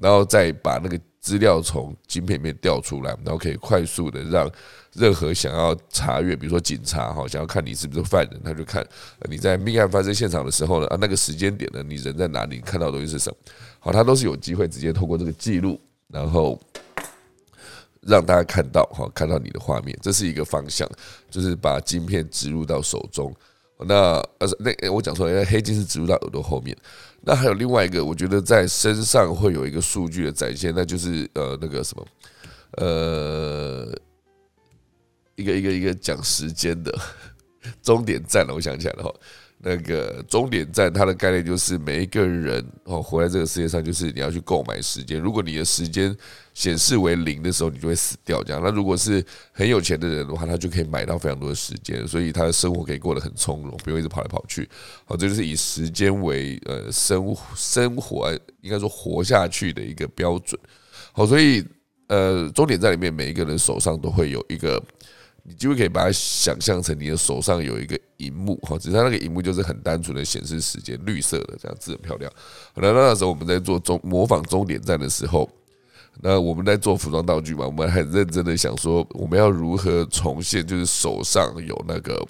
[0.00, 4.46] 然后再把那个。”资料从晶片里面调出来，然后可以快速的让
[4.92, 8.86] 任何想要查阅，比如说警察哈，想要看你是不是犯人，他就看
[9.22, 13.36] 你在命案发生现场的时候呢，啊那个时间点呢，你人在哪里，看到的东西是什么，
[13.78, 16.60] 好，他都是有机会直接透过这个记录，然后
[18.02, 20.86] 让大家看到哈，看到你的画面，这是一个方向，
[21.30, 23.34] 就是把晶片植入到手中。
[23.80, 26.76] 那呃，那我讲错了，黑金是植入到耳朵后面。
[27.22, 32.06] 那还有另外一个，我觉得在身上会有一个数据的展现，那就是呃那个什么，
[32.72, 33.92] 呃，
[35.34, 36.96] 一个一个一个讲时间的
[37.82, 38.54] 终点站了。
[38.54, 39.12] 我想起来了哈。
[39.66, 45.18] 那个终点站，它的概念就是每一个人哦，活在这个世界上，就是你要去购买时间。
[45.18, 46.14] 如果你的时间
[46.52, 48.42] 显示为零的时候，你就会死掉。
[48.44, 54.68] 这样，那如果是很有钱的人的话，他就可以买到非常多的时间，所以他的生活可以过得很从容，不用一直跑来跑去。
[55.06, 60.60] 好，这就是以时间为呃生生活应该说活下去的一个标准。
[61.12, 61.64] 好，所以
[62.08, 64.82] 呃，终点站里面每一个人手上都会有一个。
[65.44, 72.32] 你就会可以把它想象成你的手上有一个荧幕哈，只是它那个荧幕就是很单纯的显示时间，绿色的这样子很漂亮。
[72.74, 75.48] 那那时候我们在做终模仿终点站的时候，
[76.20, 82.26] 那我们在做服装道具嘛，我们很认真的想说我们要如何重现，就是手上有那个。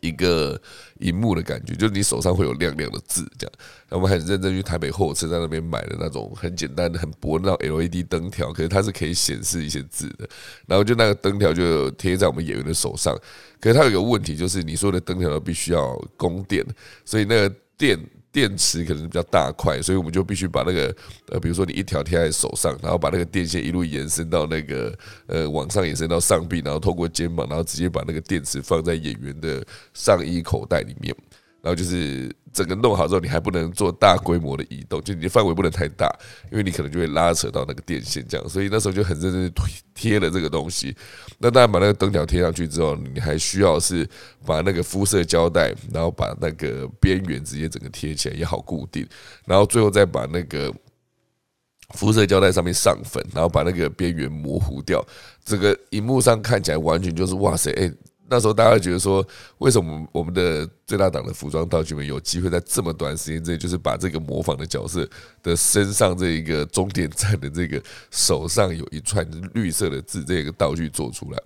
[0.00, 0.56] 一个
[0.98, 3.52] 荧幕的感觉，就是你手上会有亮亮的字，这样。
[3.88, 10.28] 然后我们很认真去台北货车在那边买的那种很简单的、很薄的那种 LED 灯条，可是它是可以显示一些字的。
[10.66, 13.16] 然后就那个灯条就贴在我们演员的手上，
[13.60, 16.64] 可是它有个问题，就是你说的灯条都必须要供电，
[17.04, 17.98] 所以那个电。
[18.30, 20.94] 电池可能比较大块，所以我们就必须把那个
[21.28, 31.12] 呃，比如说你一条贴在手上，然后把那个电线一路延伸到那个呃往上延伸到上臂，然后透过肩膀，然后直接把那个电池放在演员的上衣口袋里面。
[31.60, 36.08] 然后就是整个弄好之后，你还不能做大规模的移动，就你的范围不能太大，
[36.50, 38.48] 因为你可能就会拉扯到那个电线这样。
[38.48, 39.52] 所以那时候就很认真
[39.94, 40.96] 贴了这个东西。
[41.38, 44.08] 那当然把那个灯条贴上去之后，你还需要是
[44.46, 49.06] 把那个肤色胶带，然后把那个边缘直接整个贴起来也好固定，
[49.46, 50.72] 然后最后再把那个。
[51.94, 55.02] 肤色胶带上面上粉，然后把那个边缘模糊掉。
[55.42, 57.72] 整个荧幕上看起来完全就是哇塞！
[57.72, 57.90] 哎，
[58.30, 59.26] 那时候大家觉得说，
[59.58, 65.08] 为什么我们的最大档的服装道具们有机会在这么短时间之内，就是把这个模仿的角色
[65.42, 71.38] 的身上这一个终点站的这个手上有一串绿色的字，这个道具做出来？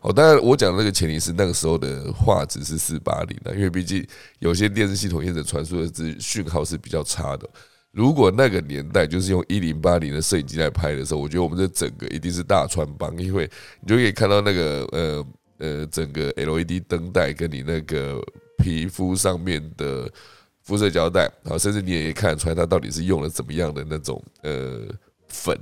[0.00, 4.06] 哦，当然我讲的那个前提是那个时候的画质是四八零的，因为毕竟
[4.40, 7.48] 有些电视系统业者传输的字讯号是比较差的。
[7.90, 13.48] 如果那个年代就是用一零八零的摄影机来拍的时候，我觉得我们这整个一定是大穿帮，因为
[13.80, 15.24] 你就可以看到那个呃
[15.58, 18.20] 呃整个 LED 灯带跟你那个
[18.58, 20.10] 皮肤上面的
[20.62, 24.80] 肤色胶带，好甚至你也可以看得出来它到底是用了怎么样的那种呃
[25.28, 25.58] 粉，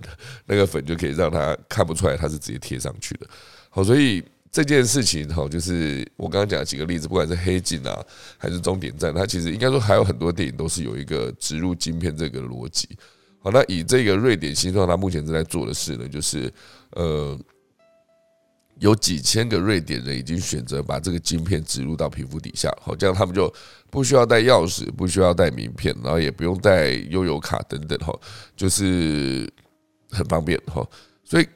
[0.46, 3.26] 那个粉就可以让它看不出来它是直接贴上去的。
[3.70, 4.22] 好，所以。
[4.54, 8.04] 这件事情哈，就是我刚刚讲几个例子，不管是黑镜啊，
[8.36, 12.86] 还是终点站，它其实应该说还有很多电影都是有一个植入晶片这个逻辑。
[13.38, 16.52] 好，那以这个瑞典新创，它目前正在做的事呢，就是
[16.90, 17.34] 呃，
[18.78, 23.52] 有几千个瑞典人已经选择把这个晶片植入到皮肤底下，好，这样他们就
[23.90, 28.12] 不需要带钥匙，不需要带名片，然后也不用带悠游卡等等哈，
[28.56, 29.52] 就是
[30.10, 30.86] 很方便哈，
[31.24, 31.48] 所以。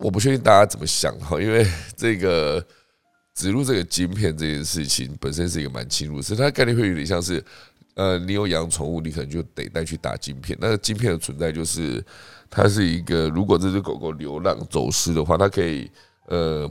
[0.00, 1.66] 我不确定大家怎么想哈，因为
[1.96, 2.64] 这个
[3.34, 7.44] 植入这个晶片这件事情本身是一个蛮侵入，所以它概念会有点像是，
[7.94, 10.56] 呃，你有养宠物，你可能就得带去打晶片。
[10.60, 12.00] 那个晶片的存在就是，
[12.48, 15.90] 它是一个，如果这只狗狗流浪走失的话，它可以，
[16.28, 16.70] 呃，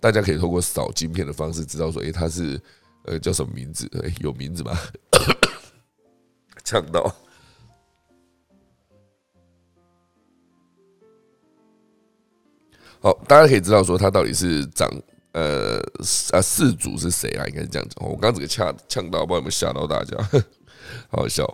[0.00, 2.60] 大家可以透过扫晶片的方式知道说，诶，他是，
[3.04, 3.88] 呃，叫什么名字？
[4.02, 4.76] 诶，有名字吗？
[6.64, 7.14] 呛到。
[13.00, 14.90] 好，大家可以知道说他到底是长
[15.32, 15.78] 呃
[16.32, 17.46] 啊四主是谁啊？
[17.46, 18.04] 应该是这样讲。
[18.08, 20.16] 我刚刚这个呛呛到，不知道有没有吓到大家，
[21.08, 21.46] 好笑。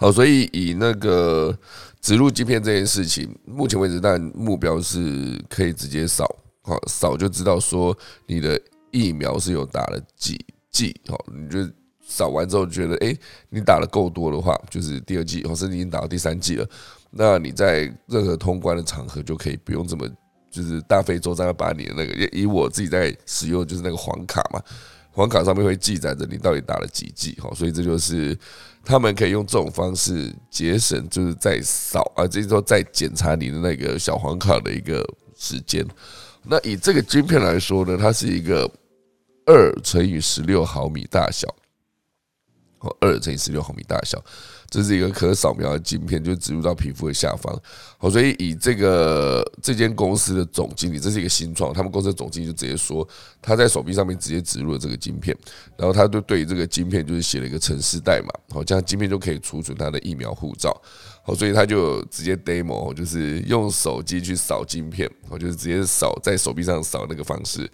[0.00, 1.54] 好，所以以那个
[2.00, 6.24] 植入晶片这件事情，目前为止，但目标是可以直接扫，
[6.62, 7.94] 好扫就知道说
[8.26, 8.58] 你的
[8.90, 10.98] 疫苗是有打了几剂。
[11.06, 11.70] 好，你就
[12.02, 13.14] 扫完之后觉得，哎，
[13.50, 16.66] 你打的够多的话，就是第二剂，或是你已经打到第三剂了。
[17.10, 20.08] 那你在任何通关的场合就可以不用这么
[20.50, 24.62] 就是大费周章要把你的那个以我自己在使用就是那个黄卡嘛，
[25.12, 28.38] 黄卡上面会记载着你到底打了几剂哈，所以这就是
[28.84, 35.04] 他们可以用这种方式节省就是在扫啊，这时候在检查你的那个小黄卡的一个
[35.36, 35.86] 时间。
[36.42, 38.70] 那以这个晶片来说呢，它是一个
[39.46, 41.48] 二乘以十六毫米大小，
[42.78, 44.22] 哦，二乘以十六毫米大小。
[44.70, 47.60] 这是一个可扫描的镜片，就植入到皮肤的下方。
[47.98, 53.06] 好，所以以这个这间公司的总经理，这是一个新创，他们公司的总经理就直接说，
[53.42, 55.36] 他在手臂上面直接植入了这个晶片，
[55.76, 60.80] 然后他就对这个晶片就是写了一个程式代码，好，这样晶片就可以储存他的疫苗护照。
[61.22, 67.68] 好，所以他就直接 demo，就是用手机去扫晶片，我就是直接扫在手臂上扫那个方式，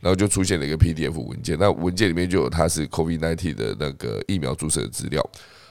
[0.00, 5.24] 然后就出现了一个 PDF 文件，那文件里面就有他是 COVID-19 的那个疫苗注射的资料。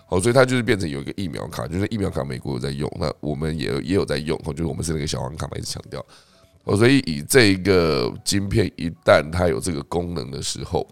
[0.09, 4.35] 好，所以它就是变成有一个疫苗卡，就是疫苗卡，美国有在用，那我们也也有在用。
[4.43, 6.03] 哦，就是我们是那个小黄卡嘛，一直强调。
[6.63, 10.87] 哦，所以以这个晶片一旦它有这个功能的时候，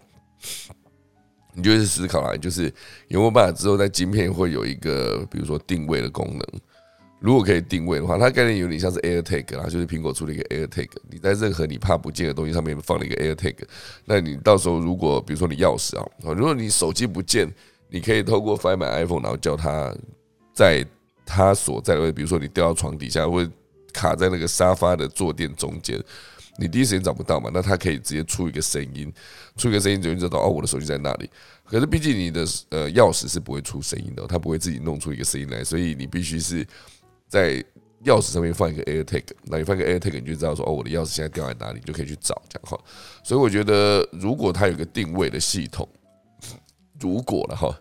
[1.52, 2.72] 你就会思考啦，就是
[3.08, 6.60] 有没有办法之后在晶片会有一个，比如说定位的功能。
[7.18, 13.56] 如果可以定位的话，它概念有点像是 AirTag 啦，就是苹果出了一个 AirTag，你在任何你怕不见的东西上面放了一个 AirTag，
[14.04, 17.52] 那你到时候如果比如说你钥匙啊，如果你手机不见。
[17.90, 19.94] 你可以透过 Find My iPhone，然后叫他
[20.52, 20.86] 在
[21.24, 23.50] 他所在的位置，比如说你掉到床底下，或者
[23.92, 25.98] 卡在那个沙发的坐垫中间，
[26.58, 27.50] 你第一时间找不到嘛？
[27.52, 29.12] 那他可以直接出一个声音，
[29.56, 31.30] 出一个声音就知道哦，我的手机在那里。
[31.64, 36.66] 可是毕竟你的呃钥匙是不会出声音的，他不会自己弄出一个声音来，所以你必须是
[37.28, 37.54] 在
[38.04, 42.78] 钥匙上面放一个 AirTag，那你放个 AirTag，你就知道说哦，我的钥匙现在掉在哪里，就可以去找这样哈。
[43.22, 45.88] 所以我觉得，如果它有个定位的系统。
[47.00, 47.74] 如果了哈，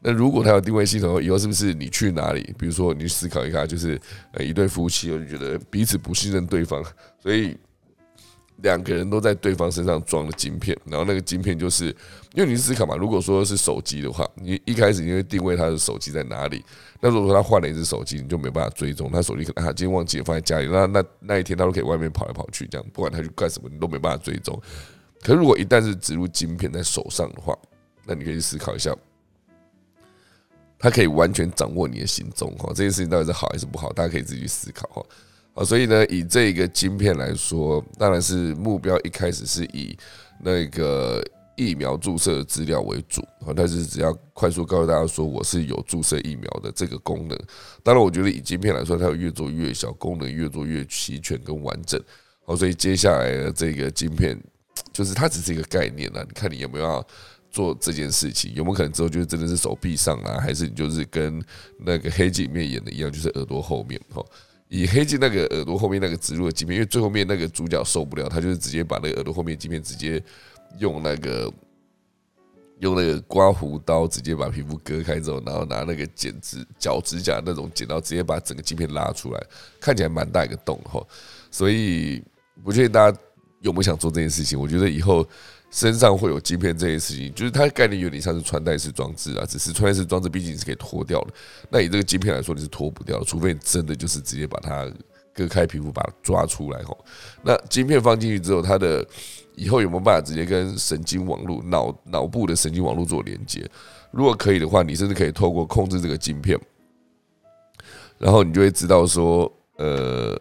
[0.00, 2.54] 那如果他有定位系统，以后是不是你去哪里？
[2.58, 4.00] 比如说，你思考一下，就是
[4.32, 6.82] 呃一对夫妻，我就觉得彼此不信任对方，
[7.22, 7.56] 所以
[8.62, 11.86] 两个人都在对方身上装了晶片，然后那个晶片就是
[12.34, 16.64] 因为你思考嘛，如果说是手机的话，你一开始你会定位他的手机在哪里？
[17.00, 24.60] 那如果说他换了一只手机，你就没办法追踪他手机，可能他今天忘记放在家里，那那那一天他都可以外面跑来跑去，这样不管他去干什么，你都没办法追踪。
[25.22, 27.54] 可是如果一旦是植入晶片在手上的话，
[28.06, 28.94] 那你可以去思考一下，
[30.78, 32.68] 它可以完全掌握你的行踪哈。
[32.68, 33.92] 这件事情到底是好还是不好？
[33.92, 35.06] 大家可以自己去思考哈。
[35.52, 39.96] 好，所以呢，以这个晶片来说，当然是目标一开始是以
[40.40, 41.22] 那个
[41.56, 43.52] 疫苗注射的资料为主啊。
[43.54, 47.38] 但是只要快速告诉大家说我是有注射疫苗的这个功能，
[47.82, 52.00] 当然我觉得以晶片来说，它会越做越小，功能越做越齐全跟完整。
[52.46, 54.40] 好，所以接下来的这个晶片，
[54.92, 56.24] 就是它只是一个概念啊。
[56.26, 57.04] 你看你有没有
[57.50, 58.52] 做这件事情？
[58.54, 60.38] 有没有可能之后就是真的是手臂上啊？
[60.40, 61.42] 还是你就是跟
[61.78, 64.00] 那个黑镜里面演的一样，就是耳朵后面？
[64.12, 64.24] 哈，
[64.68, 70.22] 以黑镜那个耳朵后面那个植入的镜片，因为最后面那个主角受不了，他就是直接把那个耳朵后面镜片直接
[70.78, 71.52] 用那个
[72.78, 79.46] 用那个刮胡刀直接把皮肤割开之后，然后拿那个剪指脚指甲那种剪刀直接把整个镜片拉出来，
[79.80, 81.06] 看起来蛮大一个洞哈，
[81.50, 82.22] 所以。
[82.62, 83.18] 不确定大家
[83.62, 84.60] 有没有想做这件事情？
[84.60, 85.26] 我觉得以后
[85.70, 89.46] 身上会有镜片这件事情，就是它概念有点像是穿戴式装置啊。
[89.46, 91.32] 只是穿戴式装置毕竟是可以脱掉的，
[91.70, 94.90] 那以这个镜片来说，你是脱不掉，除非你真的就是直接把它
[95.32, 96.98] 割开皮肤，把它抓出来吼。
[97.42, 99.06] 那镜片放进去之后，它的
[99.54, 103.64] 以后有没有办法直接跟神经网络、脑脑部的神经网络做连接？
[104.10, 106.58] 如果可以的话，你甚至可以透过控制这个镜片，
[108.18, 110.36] 然后你就会知道说，呃。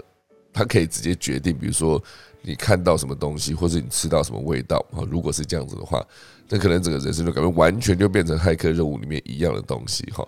[0.52, 2.04] 它可以直接决定，比如说
[2.42, 5.04] 你看到什么东西，或是你吃到什么味道啊。
[5.10, 6.06] 如果是这样子的话，
[6.48, 10.26] 那可能整个人生就感觉完全就变成骇客任务里面一样的东西哈。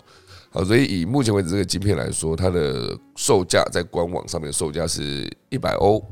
[0.50, 6.04] 好，所以以目前为止这个晶片来说，它的售价在官网上面售价是一百欧，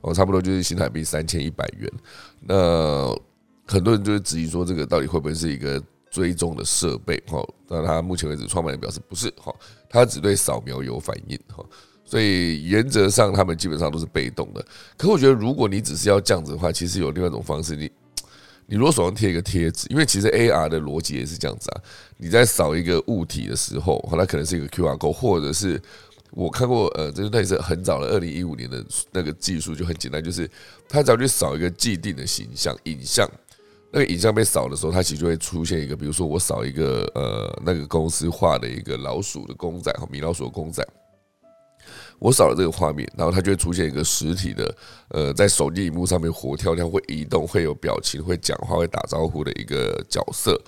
[0.00, 1.90] 哦，差不多就是新台币三千一百元。
[2.40, 3.16] 那
[3.66, 5.80] 很多人就是质疑说，这个到底会不会是一个
[6.10, 7.16] 追踪的设备？
[7.28, 9.54] 哈，那它目前为止创办人表示不是，哈，
[9.88, 11.64] 它只对扫描有反应，哈。
[12.08, 14.64] 所以原则上，他们基本上都是被动的。
[14.96, 17.76] 可我觉得，如果你只是要这样子的话，其实有另外一种方式。
[17.76, 17.90] 你，
[18.64, 21.82] 你如果手上贴一个贴纸，因为其实 AR 的逻辑也是这样子啊。
[22.16, 25.78] 你在扫一个物体的时候，它可能是一个 QR code，或者是
[26.30, 30.50] 我看过，呃，这那也是很早的二零一五年的那个技术，就很简单，就是
[30.88, 33.30] 它只要去扫一个既定的形象影像，
[33.92, 40.82] 那个影像被扫的时候，它其实就会出现一个，比如说我扫一个呃那个公司画的一个老鼠的公仔和米老鼠的公仔。
[42.18, 44.76] 我扫了这个画面，然后它就会出现一个实体的，
[45.10, 50.60] 呃，在手机荧幕上面活跳跳、会移动、会有表情、会讲话、会打招呼的一个角色。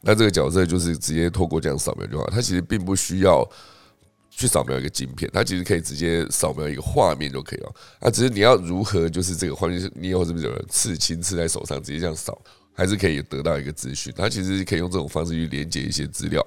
[0.00, 3.44] 那这个角色就是直接透过这样扫描就好，它其实并不需要
[4.30, 7.74] 去扫描一个镜片，它其实可以直接扫描一个画面就可以了。
[7.98, 12.40] 啊，只是你要如何就是这个画面，你有是不是有人刺青刺在手上，直接这样扫，
[12.72, 14.12] 还是可以得到一个资讯？
[14.16, 16.40] 它其实可以用这种方式去连接一些资料，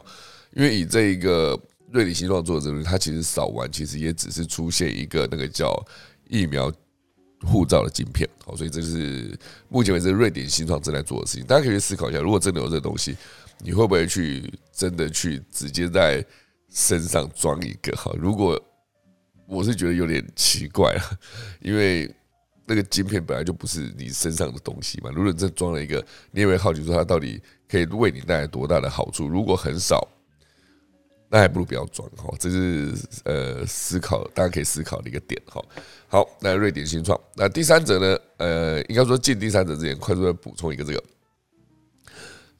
[0.54, 1.60] 因为以这一个。
[1.96, 5.74] 瑞典新创做的这个，它其实扫完，其实也只是出现一个那个叫
[6.28, 6.70] 疫苗
[7.40, 9.34] 护照的镜片，好，所以这是
[9.70, 11.46] 目前为止瑞典新创正在做的事情。
[11.46, 13.16] 大家可以去思考一下，如果真的有这东西，
[13.60, 16.22] 你会不会去真的去直接在
[16.70, 17.96] 身上装一个？
[17.96, 18.62] 哈，如果
[19.48, 20.94] 我是觉得有点奇怪，
[21.62, 22.14] 因为
[22.66, 25.10] 那个镜片本来就不是你身上的东西嘛。
[25.12, 29.30] 如果你真装了一个，你也会好奇说它到底可以为你带来多大的好处？
[29.30, 30.06] 如果很少。
[31.36, 32.94] 那还不如不要装哈，这是
[33.26, 35.62] 呃思考，大家可以思考的一个点哈。
[36.08, 38.18] 好，那瑞典新创，那第三者呢？
[38.38, 41.04] 呃，应该说进第三者之前，快速的补充一个这个，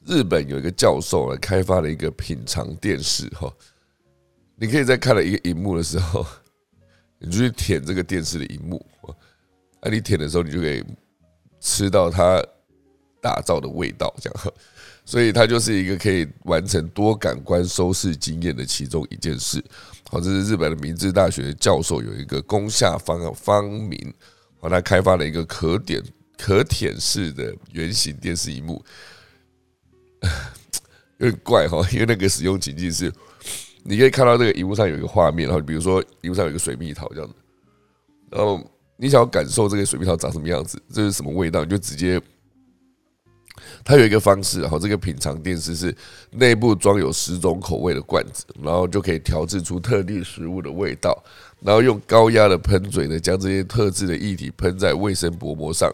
[0.04, 3.50] 日本有一个教授呢开发了一个品尝电视哈，
[4.56, 6.26] 你可以在看了一个荧幕的时候，
[7.18, 8.84] 你就去舔这个电视的荧幕，
[9.80, 10.84] 啊，你舔的时候，你就可以
[11.62, 12.44] 吃到它
[13.22, 14.52] 打造的味道，这样。
[15.06, 19.64] 所以它就是一个可以完成多感官收视经验的其中一件事。
[20.10, 24.12] 好，这是日本的明治大学教授有一个宫下方方明，
[24.60, 26.02] 好，他开发了一个可点
[26.36, 28.84] 可舔式的圆形电视荧幕，
[31.18, 33.12] 有点怪哈，因为那个使用情境是，
[33.84, 37.34] 你可以看到这个荧幕上有一个画面，然后比如说荧幕上有一个水蜜桃这样子，
[38.28, 38.60] 然后
[38.96, 42.20] 你想要感受这个水蜜桃长什么样子，这是什么味道，你就直接。
[43.86, 45.96] 它有一个方式，哈，这个品尝电视是
[46.32, 51.16] 内部装有十种口味的罐子，然后就可以调制出特定食物的味道，
[51.60, 55.88] 然后用高压的喷嘴呢，将这些特制的液体喷在卫生薄膜上，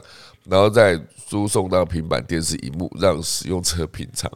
[0.44, 4.32] 然后再输送到平板电视荧幕，让使用者品尝。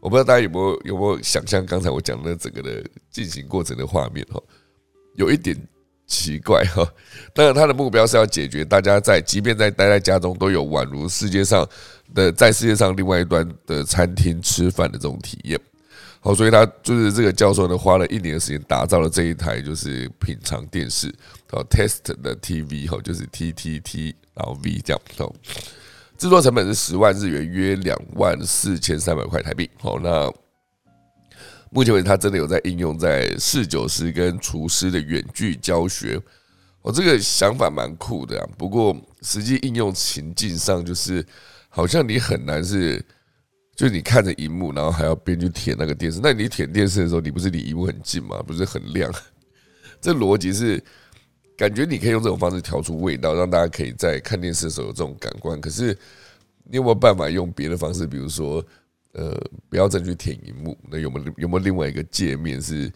[0.00, 4.42] 我不知道大家有没有有没有想象刚才我讲的整个的进行过程的画面，哈，
[5.16, 5.54] 有一点。
[6.06, 6.86] 奇怪哈，
[7.34, 11.68] 当然他的目标是要解决大家在即便在待在家中都有宛如世界上
[12.14, 15.60] 的在世界上另外一端的餐厅吃饭的这种体验。
[16.20, 21.12] 好，所以他就是这个教授呢，花了一年的时间打造了这一台就是品尝电视，
[21.48, 25.00] 好 test 的 TV 哈，就是 T T T 然后 V 这样。
[26.18, 29.68] 制作成本是十万日元，约两万四千三百块台币。
[29.78, 30.32] 好，那
[31.70, 36.20] 目前为止，它真的有在应用在侍酒师跟厨师的远距教学。
[36.82, 41.24] 我这个想法蛮酷的啊，不过实际应用情境上，就是
[41.68, 43.04] 好像你很难是，
[43.74, 46.20] 就你看着荧幕，然后还要边去舔那个电视。
[46.22, 48.42] 那你舔电视的时候，你不是离荧幕很近吗？
[48.46, 49.12] 不是很亮？
[50.00, 50.82] 这逻辑是。
[51.58, 55.58] 感觉你可以用这种方式调出味道，让大家可以在看电视的时候有这种感官。
[55.58, 55.96] 可是
[56.64, 58.06] 你有没有办法用别的方式？
[58.06, 58.62] 比如说，
[59.16, 59.34] 呃，
[59.70, 60.78] 不要再去舔荧幕。
[60.90, 62.92] 那有没有有没有另外一个界面是，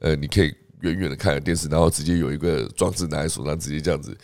[0.00, 4.16] 呃，你可以远远的看着电视，然后直接有一个装置拿在手上，直接这样子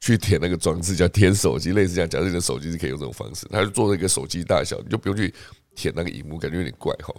[0.00, 2.10] 去舔那个装置，叫舔手机，类似这样。
[2.10, 5.32] 假设你的手机是可以用这种方式，它就做了一个手机大小，你就不用去
[5.74, 7.14] 舔那个荧幕，感觉有点怪哈。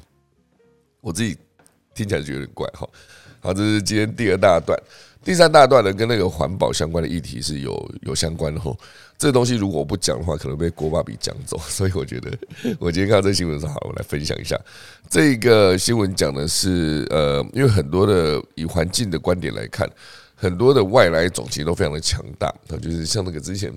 [1.00, 1.38] 我自己
[1.96, 2.86] 听起来就有点怪哈。
[3.40, 4.78] 好，这是今天第二大段。
[5.28, 8.80] 第三大段呢，跟那个环保相关的议题是有有相关的吼。
[9.18, 11.60] 这东西如果我不讲的话，可能被郭爸比讲走。
[11.68, 12.32] 所以我觉得，
[12.80, 14.58] 我今天看到这新闻的时候，好，我来分享一下。
[15.10, 19.86] 这个新闻讲的是，呃，因为很多的以环境的观点来看，
[20.34, 22.48] 很多的外来种其实都非常的强大。
[22.70, 23.70] 啊，就是像那个之前，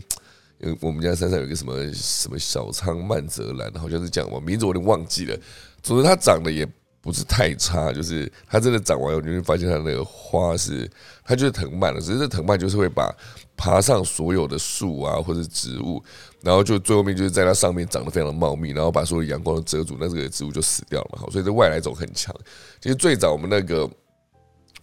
[0.60, 5.36] 呃，我们家山上有一个什么什么小仓曼泽兰，好像是讲我名字我有点忘记了。
[5.82, 6.64] 总之，它长得也。
[7.02, 10.86] 不是太差，就是它真的长完，你会发现它那个花是，
[11.24, 12.00] 它就是藤蔓了。
[12.00, 13.10] 只是这藤蔓就是会把
[13.56, 16.02] 爬上所有的树啊或者植物，
[16.42, 21.18] 然后就最后面就是在它上面长得非常的茂密，然后把所有阳光都遮住，那这个植物就死掉了。
[21.18, 22.34] 好，所以这外来种很强。
[22.80, 23.88] 其实最早我们那个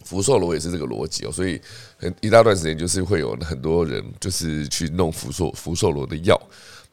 [0.04, 1.60] 福寿螺也是这个逻辑哦，所以
[1.98, 6.36] 很一大段时间就是会有很多人就是去弄福寿福寿螺的药，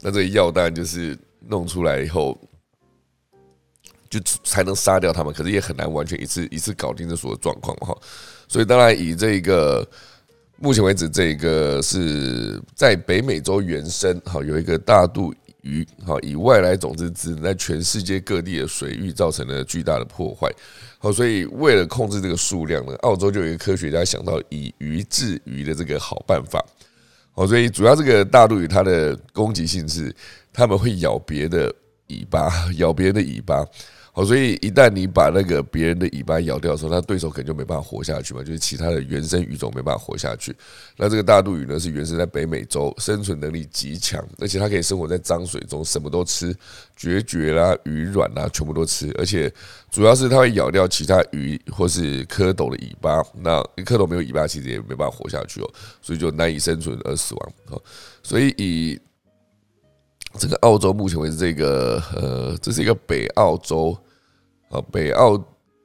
[0.01, 1.17] 那这个药当然就是
[1.47, 2.39] 弄出来以后。
[4.19, 7.95] 就才能杀掉他们，可是也很难完全一次一次搞定这所有状况哈。
[8.47, 9.87] 所以当然以这个
[10.57, 20.49] 目前为止，这个是在北美洲原生哈，有一个大肚鱼哈，以外来种子只能在全世界各地的水域造成了巨大的破坏。
[20.99, 26.63] 好，所以为了控制这个数量呢，澳洲就有一个科学家想到以鱼治鱼的这个好办法。
[27.33, 30.15] 好，所以主要这个大肚鱼它的攻击性是，
[30.53, 31.73] 他们会咬别的
[32.07, 33.65] 尾巴， 咬别人的尾巴。
[34.15, 40.55] 好，所以一旦你把那个别人的尾巴咬掉的时候，他对手可能就没办法活下去嘛，就是其他的原生鱼种没办法活下去。
[40.95, 46.55] 那这个大肚鱼呢，是原生在北美洲，生存能力极强，而且它可以生活在脏水中，什么都吃，
[46.95, 49.13] 绝绝啦、鱼卵啦，全部都吃。
[49.17, 49.53] 而且
[49.91, 55.69] 主要是它会咬掉其他鱼或是蝌蚪的尾巴，那蝌蚪没有尾巴，其实也没办法活下去哦，
[56.01, 57.51] 所以就难以生存而死亡。
[57.65, 57.81] 好，
[58.23, 58.97] 所以以
[60.39, 63.93] 这个澳洲目前为止，这个呃，这是一个北澳洲。
[64.69, 65.37] 好，北澳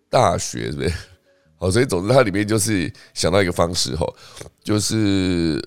[0.09, 0.93] 大学是不是？
[1.59, 4.07] 好，所以总之它里面就是想到一个方式哈，
[4.65, 5.63] 就是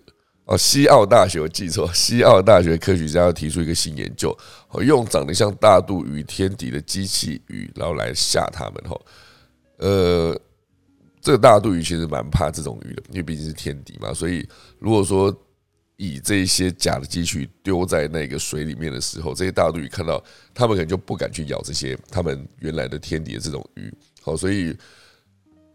[0.45, 4.35] 哦，西澳大学我记错，西澳大学科学家要提出一个新研究，
[4.81, 8.99] 用长得像大肚鱼天敌的机器鱼，然后来吓他们哈。
[9.77, 10.39] 呃，
[11.21, 14.47] 这个大肚鱼其实蛮怕这种鱼的，因为毕竟是天敌嘛，所以
[14.79, 15.35] 如果说。
[16.05, 20.21] 以这些假的积蓄丢在那个水里面的时候，这些大肚鱼看到，
[20.53, 23.93] 他们可能就不敢去咬这些他们原来的天敌的这种鱼。
[24.21, 24.75] 好，所以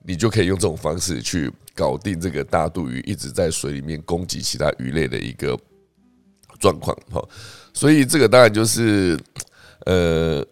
[0.04, 5.58] 你就可以用这种方式去搞定这个大肚鱼一直在水里面攻击其他鱼类的一个
[6.60, 6.94] 状况。
[7.10, 7.26] 好，
[7.72, 9.18] 所以这个当然就是
[9.86, 10.44] 呃，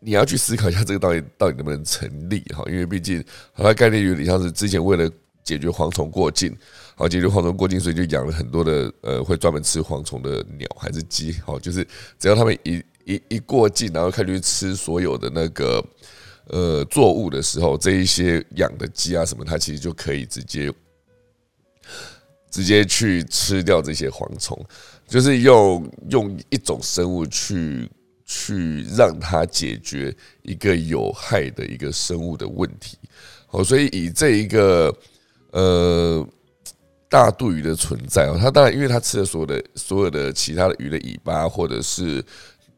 [0.00, 3.24] 你要去思考一下这个到底到底能不能成立哈，因为毕竟
[3.54, 5.08] 它概念有点像是之前为了
[5.42, 6.56] 解决蝗虫过境。
[6.94, 11.32] 好，解决蝗虫过境，所以就养了很多的呃，会专门吃蝗虫的鸟还是鸡。
[11.44, 11.86] 好，就是
[12.18, 15.82] 只要他们一一一过境，然后开始吃所有的那个
[16.48, 20.70] 呃作物的时候，这一些养的鸡啊什么，它其实就可以直接
[22.50, 24.62] 直接去吃掉这些蝗虫，
[25.08, 27.88] 就是用用一种生物去
[28.26, 32.98] 去让它解决一个有害的一个生物的问题。
[33.46, 34.94] 好，所以以这一个
[35.52, 36.26] 呃。
[37.12, 42.24] 大肚鱼的存在哦，它当然因为它吃了所有的所有的其他的鱼的尾巴，或者是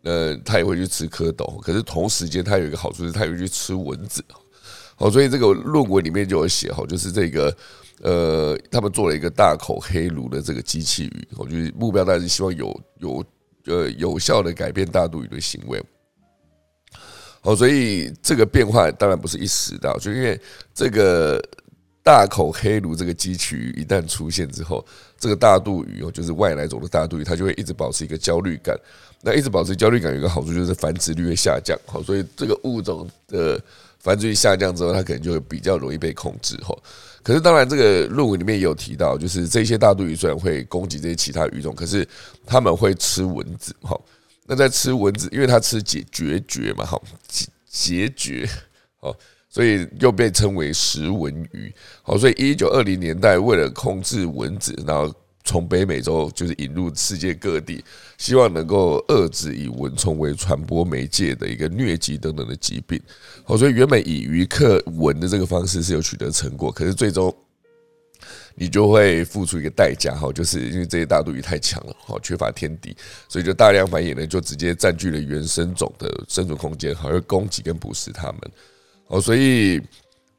[0.05, 1.61] 呃，它也会去吃蝌蚪。
[1.61, 4.25] 可是同时间，它有一个好处是，它会去吃蚊子。
[4.97, 7.55] 好，所以这个论文里面就有写哈，就是这个
[8.01, 13.25] 呃，他们做了一个大口黑鲈的这个机器鱼，我就是目标当然是希望有有
[13.67, 15.79] 呃有效的改变大肚鱼的行为。
[17.43, 20.41] 哦，所以这个变化当然不是一时的，就因为
[20.73, 21.39] 这个。
[22.03, 24.85] 大口黑鲈这个机器鱼一旦出现之后，
[25.19, 28.77] 这个大肚鱼哦，就是外来种的大肚鱼，它就会一直保持一个焦虑感。
[29.21, 31.79] 那一直保持焦虑感有一个好处就是繁殖率会下降。
[31.87, 33.63] 好，所以这个物种的
[34.01, 36.77] 繁殖率下降之后，它可能就会比较容易被控制哈。
[37.23, 42.07] 可是当然，这个论文里面也有提到，就是这些大肚鱼虽然会攻击这些其他鱼种，可是
[42.45, 43.97] 他们会吃蚊子哈。
[44.45, 48.49] 那在吃蚊子，因为它吃解决绝嘛，哈，结结绝，
[48.99, 49.17] 哦，
[49.53, 51.73] 所以又被称为食蚊鱼。
[52.03, 55.15] 好，所以一九二零年代为了控制蚊子，然后。
[55.45, 57.85] 从北美洲就是引入世界各地，
[58.17, 63.03] 希望能够遏制以蚊虫为传播媒介的一个疟疾等等的疾病。
[63.43, 67.35] 好，所以原本以鱼克蚊的这个方式是有取得成果，可是最终
[68.55, 72.97] 你就会付出一个代价，哈，就是因为这些大肚鱼太强了，好，缺乏天敌，
[73.29, 78.41] 所以就大量繁衍呢，就直接占据了原生种的生存空间，好，而攻击跟捕食它们。
[79.13, 79.81] 哦，所以。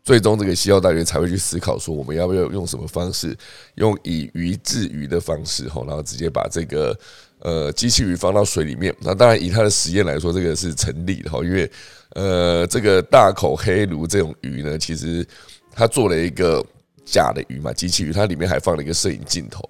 [0.05, 3.33] 最终，这个西澳大学才会去思考说，我们要不要用什么方式，
[3.75, 6.93] 用以鱼治鱼的方式，吼，然后直接把这个
[7.39, 8.93] 呃机器鱼放到水里面。
[8.99, 11.71] 那当然，以它的实验来说，这个是成立的，哈，因为
[12.15, 15.25] 呃，这个大口黑鲈这种鱼呢，其实
[15.71, 16.61] 它做了一个
[17.05, 19.63] 假的鱼嘛，机器鱼，它里面还放了一个摄影镜头，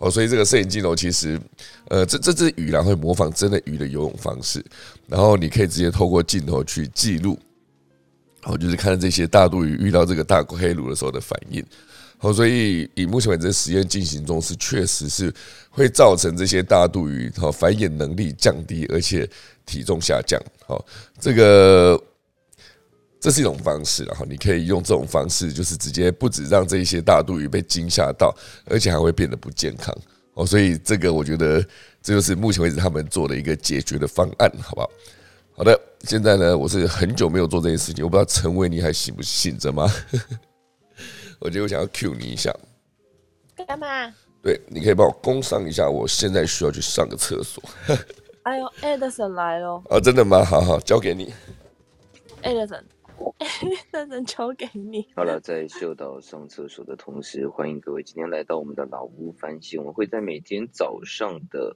[0.00, 1.40] 哦，所以这个摄影镜头其实，
[1.90, 4.60] 呃，这这只鱼然后会模仿真的鱼的游泳方式，
[5.06, 7.38] 然后你可以直接透过镜头去记录。
[8.46, 11.60] 好，就是看这些大肚鱼遇到这个大黑鲈的时候的反应。
[12.16, 15.34] 好，所以以目前为止实验进行中，是确实是
[15.68, 19.28] 会造成这些大肚鱼好繁衍能力降低，而且
[19.66, 20.40] 体重下降。
[20.64, 20.86] 好，
[21.18, 22.00] 这个
[23.18, 28.32] 这是一种方式，然后你可以用这种方式，就是直接不止让这一些大肚鱼被惊吓到，
[28.66, 29.92] 而且还会变得不健康。
[30.34, 31.60] 哦，所以这个我觉得
[32.00, 34.88] 这就是目前为止他们做的一个解决的方案，好不好？
[35.56, 39.88] 好的，现在呢，我是很久没有做这件事情，我不知道陈伟你还醒不醒着吗？
[41.40, 42.54] 我觉得我想要 cue 你一下，
[43.66, 44.14] 干嘛？
[44.42, 47.62] 对，你可以帮我工商一下，我现在需要去上个厕所。
[48.44, 49.82] 哎呦，Edison 来了！
[49.88, 50.44] 啊，真的吗？
[50.44, 51.32] 好好，交给你。
[52.42, 55.08] Edison，Edison 交给你。
[55.16, 59.80] 好了，在秀导上厕所的同时，欢迎各位今天来到我们的老屋翻新。
[59.80, 61.74] 我们会在每天早上的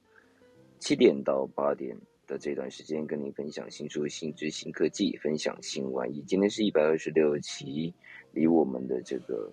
[0.79, 1.97] 七点到八点。
[2.31, 6.23] 的这段时间跟您分享新书、新知、新科技，分享新玩意。
[6.29, 7.93] 今天是一百二十六期，
[8.33, 9.51] 离我们的这个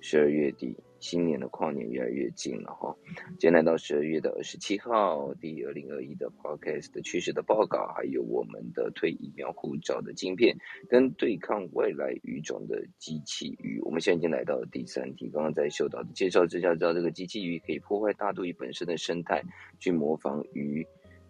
[0.00, 2.96] 十二月底新年的跨年越来越近了哈。
[3.38, 10.56] 今天来到十二月的二十七号，第二零二一的 Podcast 的趋势的报告，还有我们的推疫苗护照的晶片，
[10.88, 13.78] 跟对抗外来语种的机器鱼。
[13.82, 15.28] 我们现在已经来到了第三题。
[15.28, 19.44] 刚刚在秀导的介绍之下，知道这个机器鱼可以破坏大肚鱼本身的生态，
[19.78, 20.86] 去模仿鱼。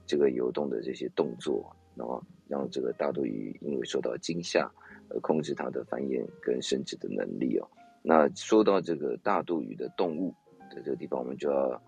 [0.09, 4.67] 这个游动的这些动作，然后让这个大肚鱼因为受到惊吓
[5.11, 7.69] 而控制它的繁衍跟生殖的能力哦。
[8.03, 10.35] 那说到这个大肚鱼的动物
[10.71, 11.79] 的这个地方，我们就要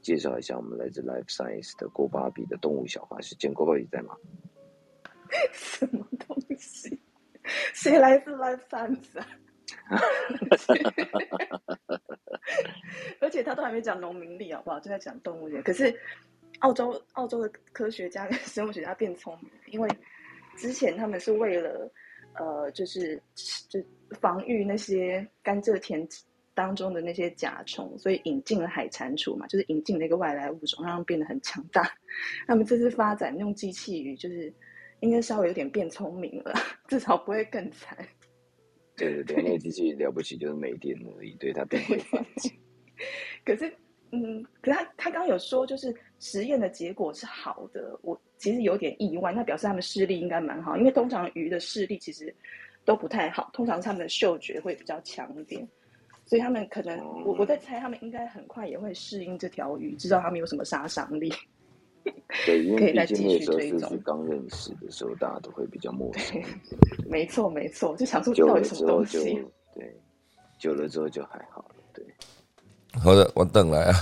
[0.00, 3.20] 介绍一下我们来自 Life Science 的郭芭比的动物小花。
[3.20, 4.14] 是见郭芭比在吗？
[5.52, 7.02] 什么东西？
[7.74, 9.26] 谁来自 Life Science 啊？
[13.20, 14.78] 而且他都还没讲农民力好不好？
[14.78, 15.98] 就在讲动物园，可是。
[16.60, 19.88] 澳洲澳洲的科学家跟生物学家变聪明，因为
[20.56, 21.90] 之前他们是为了
[22.34, 23.20] 呃，就是
[23.68, 23.80] 就
[24.20, 26.06] 防御那些甘蔗田
[26.54, 31.90] 当中的那些甲虫，所以引进了海蟾蜍嘛，就是引进了一个外来物种，让它们变得很强大。
[32.46, 34.52] 他们这次发展用机器鱼，就是
[35.00, 36.52] 应该稍微有点变聪明了，
[36.88, 37.96] 至少不会更惨。
[38.96, 42.52] 对对对，那个机器了不起就是没电而已，对它不会反击。
[43.46, 43.72] 可是。
[44.12, 49.32] 嗯，可是他他刚刚有说，就是实验的结果是好的，我其实有点意外。
[49.32, 52.32] 那表示他们视力应该蛮好，因为通常鱼的视力其实
[52.84, 55.66] 都不太好，通常他们的嗅觉会比较强一点，
[56.26, 61.32] 所以他们可能我我在猜，他们应该很快也会适应这条鱼，知道他们有什么杀伤力。
[62.46, 66.40] 对，因 为毕竟那时候是刚认识的时候，大家都会比较陌生。
[67.10, 69.42] 没错没错，就想说到底什么东西？
[69.74, 69.94] 对，
[70.58, 71.74] 久了之后就还好了。
[71.92, 72.04] 对。
[72.92, 73.94] 好的，我等来啊。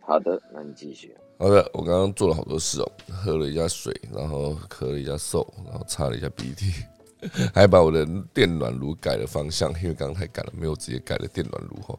[0.00, 1.14] 好的，那你继续。
[1.40, 6.70] 好的，我刚刚做了好多事哦，喝了一下水，然后咳了一下嗽，然后擦了一下鼻涕，
[7.54, 11.98] 还把我的电暖炉改了方向，因为刚刚太赶了，没有直接改了电暖炉哈，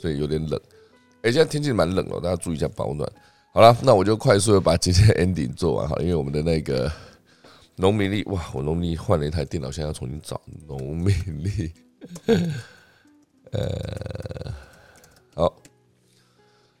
[0.00, 0.60] 所以有点冷。
[1.22, 3.12] 哎，现在天气蛮冷哦，大家注意一下保暖。
[3.52, 6.88] 好了，那我就快速的把今天的 ending 做完哈，因为我们的那个
[7.74, 11.12] 农民力，哇，我农民换了一台电脑，现在要重新找农民
[11.42, 11.72] 力，
[13.50, 14.54] 呃。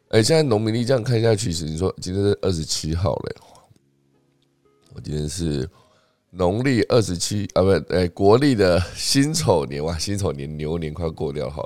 [0.08, 3.36] 哎，现在农民历这样看下去，其实你说今天是二十七号嘞，
[4.94, 5.68] 我今天是
[6.30, 11.62] 农历二十七啊，不，哎，国历的辛丑年哇，辛丑年牛年快过掉哈，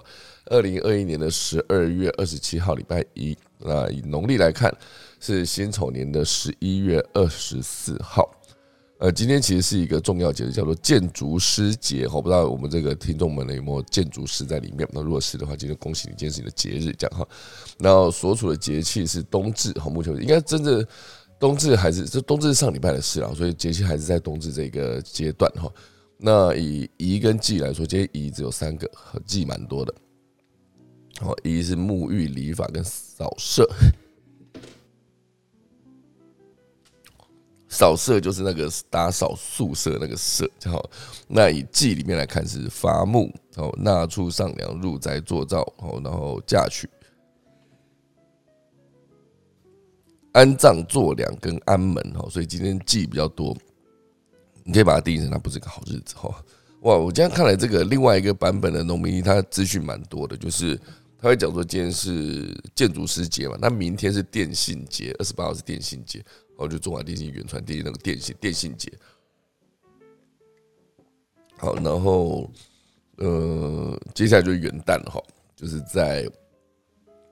[0.47, 4.77] 二零二一年的十二月二十七号礼拜一，那以农历来看
[5.21, 8.29] 是辛丑年的十一月二十四号。
[9.03, 12.07] 呃，今天其实是一个重要节日，叫做建筑师节。
[12.07, 14.89] 我不知道我们这个听众们呢有没有建筑师在里面？
[14.93, 17.29] 那如果是的话，今天恭喜你，今天是你的节日，这样哈。
[17.81, 20.87] 然后所处的节气是冬至，哈，目前应该真的
[21.41, 25.69] 冬至还是这冬至是上礼拜的事啊，所以节气还是在冬至这个阶段哈。
[26.17, 28.89] 那以仪跟祭来说，今天仪只有三个，
[29.27, 29.93] 祭蛮多的。
[31.19, 33.69] 好，仪是沐浴、理发跟扫射。
[37.73, 40.91] 扫舍就是那个打扫宿舍那个舍，好。
[41.27, 46.87] 那以祭里面来看是伐木，哦，纳畜上梁，入宅作灶，哦，然后嫁娶、
[50.33, 52.29] 安葬、做梁跟安门，哈。
[52.29, 53.57] 所以今天祭比较多，
[54.65, 56.29] 你可以把它定义成它不是个好日子，哈。
[56.83, 60.79] 哇，我今天看来这个另外一个版本的农民他，资讯蛮多的，就是
[61.19, 66.23] 他会讲说今天是建筑师节嘛，那明天是电信节，二十八号是电信节。
[66.63, 68.93] 然后就中华电信远传电信那个电信电信节，
[71.57, 72.49] 好，然后
[73.17, 75.21] 呃，接下来就是元旦哈，
[75.57, 76.25] 就是在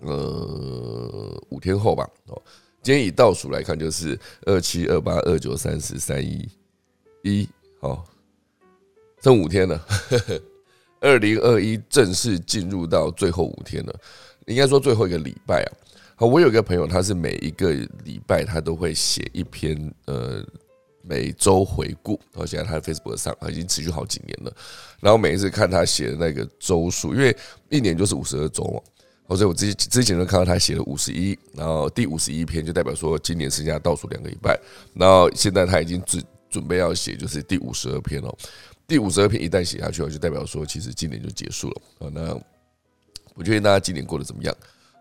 [0.00, 2.10] 呃五天后吧。
[2.26, 2.42] 哦，
[2.82, 6.48] 今天以倒数来看，就是二七二八二九三十三一
[7.22, 7.48] 一，
[7.80, 8.04] 好，
[9.22, 9.86] 剩五天了。
[10.98, 13.94] 二零二一正式进入到最后五天了，
[14.46, 15.70] 应该说最后一个礼拜啊。
[16.26, 17.72] 我有一个朋友，他是每一个
[18.04, 20.44] 礼拜他都会写一篇呃
[21.02, 24.52] 每周回顾，然后写在他的 Facebook 上已经持续好几年了。
[25.00, 27.34] 然后每一次看他写的那个周数，因为
[27.70, 28.64] 一年就是五十二周
[29.26, 34.60] 嘛，所以我之之前都看到他写了五十一，然后第五十一篇就代表说今年剩下倒数两个礼拜，
[34.92, 38.36] 然后现在他已经准准备要写就是第五十二篇了。
[38.86, 42.10] 第五十二篇一旦写下去了，就代表说其实今年就结束了啊。
[42.12, 42.34] 那
[43.34, 44.54] 不确定大家今年过得怎么样。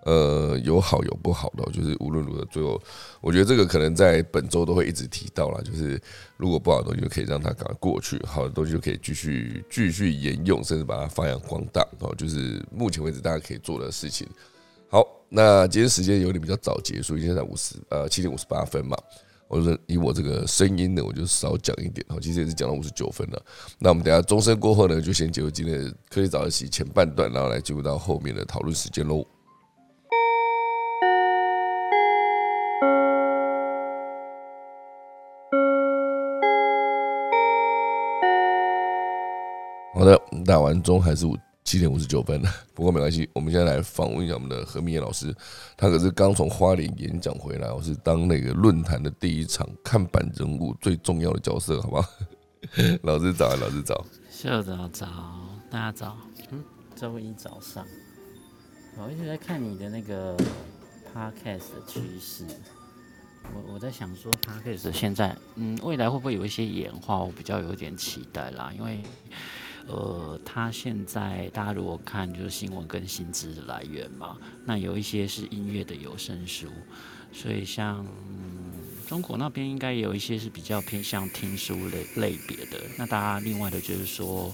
[0.05, 2.81] 呃，有好有不好的，就是无论如何，最后
[3.21, 5.61] 我觉得这个可能在本周都会一直提到啦。
[5.61, 6.01] 就是
[6.37, 11.85] 如果不好的东西，就可以让它赶快过去；好的东西就可以继续继续沿用，甚至把它发扬光大。
[11.99, 14.27] 哦，就是目前为止大家可以做的事情。
[14.89, 18.97] 好，那今天时间有点比较早结束，现在五十呃七点五十八分嘛。
[19.49, 22.05] 我说以我这个声音呢，我就少讲一点。
[22.07, 23.45] 好，其实也是讲到五十九分了。
[23.79, 29.25] 那我们等下钟声过后呢，就先结束今天的科技早自习前半段，然后来进入到后面的讨论时间喽。
[39.99, 42.41] 好的，打完钟还是五七点五十九分，
[42.73, 43.29] 不过没关系。
[43.33, 45.35] 我们现在来访问一下我们的何明业老师，
[45.75, 52.07] 他可是刚从花莲演讲回来，我是当那个论坛的第一场看板人物最重要的角色，好不好？
[53.03, 55.05] 老师早，老师早，校长早，
[55.69, 56.15] 大家早。
[56.49, 56.63] 嗯，
[56.95, 57.85] 周一早上，
[58.95, 60.37] 我一直在看你的那个
[61.13, 62.45] podcast 的趋势。
[63.53, 67.19] 我我在想说，podcast 现在，嗯，未来会不会有一些演化？
[67.19, 69.01] 我比较有点期待啦，因为。
[69.89, 76.67] 呃，他现在大家如果看就是新闻跟薪资的来源嘛，那有一些是音乐的有声书，
[77.33, 78.05] 所以像
[79.07, 82.79] 中国那边应该有一些是比较偏向听书类类别的。
[82.99, 84.53] 那大家另外的就是说，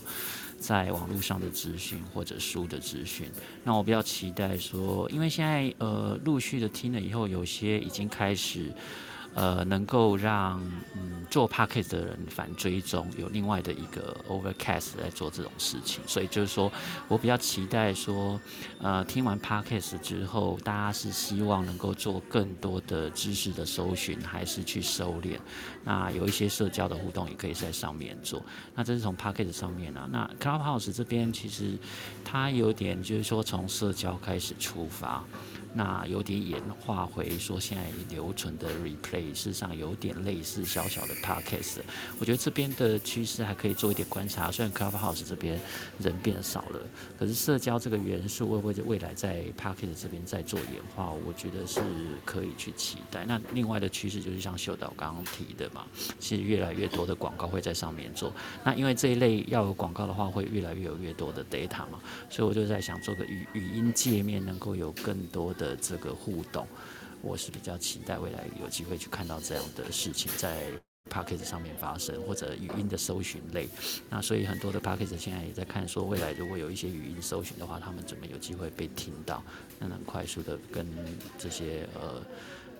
[0.57, 3.29] 在网络上的资讯或者书的资讯，
[3.65, 8.71] 那我比较期待说，因为现在呃陆续的听了以后，有些已经开始。
[9.35, 10.59] 呃，能够让
[10.95, 16.71] 嗯做 p a c k e t 的人反追踪，有另外的一个 Overcast 在做这种事情，所以就是说
[17.09, 18.39] 我比较期待说，
[18.79, 25.37] 呃，听完 p a c k e t 之后，大家是希望能够做更多的知识的搜寻，还是去收敛？
[25.83, 28.41] 那有一些社交的互动也可以在上面做。
[28.73, 31.77] 那这是从 p a c k e t 上面啊，那 Clubhouse 这边其实
[32.23, 35.21] 它有点就是说从社交开始出发。
[35.77, 41.79] 那有点演化回说，现在留存的 replay 事实上有点类似小小的 podcast。
[42.17, 44.49] 我觉得这边的趋势还可以做一点观察。
[44.49, 45.59] 虽然 Clubhouse 这边
[45.99, 46.79] 人变少了，
[47.19, 51.11] 可是社交这个元素会不会未来在 podcast 这边再做演化？
[51.11, 51.81] 我觉得是
[52.23, 53.25] 可以去期待。
[53.25, 55.85] 那另外的趋势就是像秀导刚刚提的嘛，
[56.19, 58.31] 其实越来越多的广告会在上面做。
[58.63, 61.99] 那因为这一类要有广告的话，会越来越有越多的 data 嘛，
[62.29, 65.64] 所以我就在想做个语语音界面，能够有更多的。
[65.65, 66.67] 的这个互动，
[67.21, 70.55] 我是比较期待未来有机会去看到这样的事情在
[71.09, 73.67] p a c k a g e 上面发生，或者语音的搜寻类。
[74.09, 79.43] 那所以很多的 p a c k a g e 现在也在看，说未来如果有一些语音搜寻的话，他们怎么有机会被听到，
[79.79, 80.85] 那能快速的跟
[81.37, 82.21] 这些呃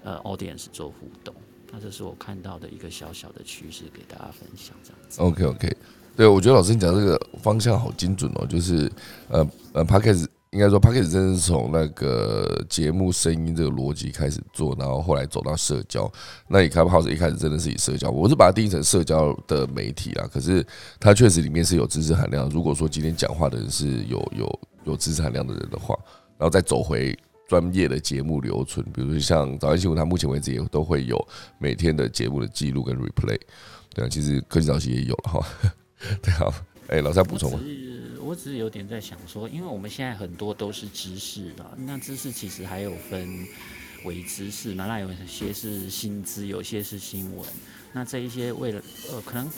[0.04, 1.34] 呃 audience 做互动。
[1.72, 5.22] 那这是我看到的一个小小的趋势，给大家分享这样子。
[5.22, 5.78] OK OK，
[6.16, 8.92] 对我觉得老师你讲这个方向好精准哦，就是
[9.30, 16.10] 呃呃 p a c k a g e 应该说 p a c k e t 真是从那个节目声音这个逻辑开始做，然后后来走到社交。
[16.48, 20.26] 那你 Clubhouse 一开始真的是以社交，我是把它定义成社交的媒体啦。
[20.32, 20.66] 可是
[20.98, 22.50] 它确实里面是有知识含量。
[22.50, 25.94] 如果说今天讲话的人是有有有知识含量的人的话，
[26.38, 27.14] 然后再走回
[27.50, 31.22] 专业的节目留存，比如说像早安新闻，它目前为止也都会有
[31.60, 33.38] 每天的节目的记录跟 replay。
[33.94, 35.48] 对啊，其实科技早期也有了哈。
[36.24, 36.54] 对啊，
[36.88, 37.60] 哎，老三补充吗？
[38.36, 43.48] 只是有点在想说，因为我们现在很多都是知识的，那知识其实还有分
[44.04, 47.48] 伪知识嘛，那有些是新知，有些是新闻。
[47.94, 48.82] 那这一些为了
[49.12, 49.50] 呃，可能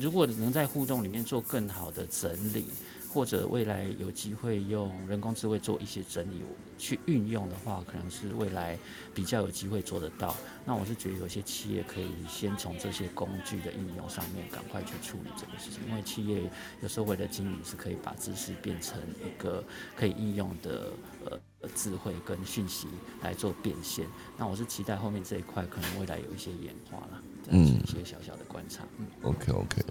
[0.00, 2.66] 如果能在互动里面做更好的整理。
[3.12, 6.42] 或者未来有机会用人工智慧做一些整理
[6.78, 8.78] 去运用的话，可能是未来
[9.14, 10.34] 比较有机会做得到。
[10.64, 16.50] 那我是觉得有些企业可以先从这些工具的应用上面赶快去处理这个事情，因为企业
[16.80, 19.62] 有时候为了经营是可以把知识变成一个
[19.94, 20.90] 可以应用的
[21.26, 22.88] 呃智慧跟讯息
[23.20, 24.06] 来做变现。
[24.38, 28.84] 那我是期待后面这一块可能未来有一些演化了，嗯，一些小小的观察。
[28.96, 29.82] 嗯，OK OK。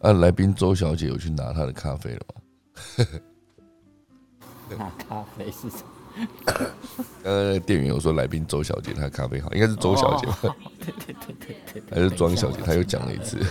[0.00, 2.42] 啊，来宾周小姐有去拿她的咖啡了吗？
[4.78, 5.84] 拿咖啡是什么？
[7.22, 10.56] 刚刚店员有说来宾周小姐她咖啡好，应该是周小姐吧？
[10.80, 11.36] 对对对
[11.72, 12.60] 对对，还是庄小姐？
[12.62, 13.38] 她又讲了一次。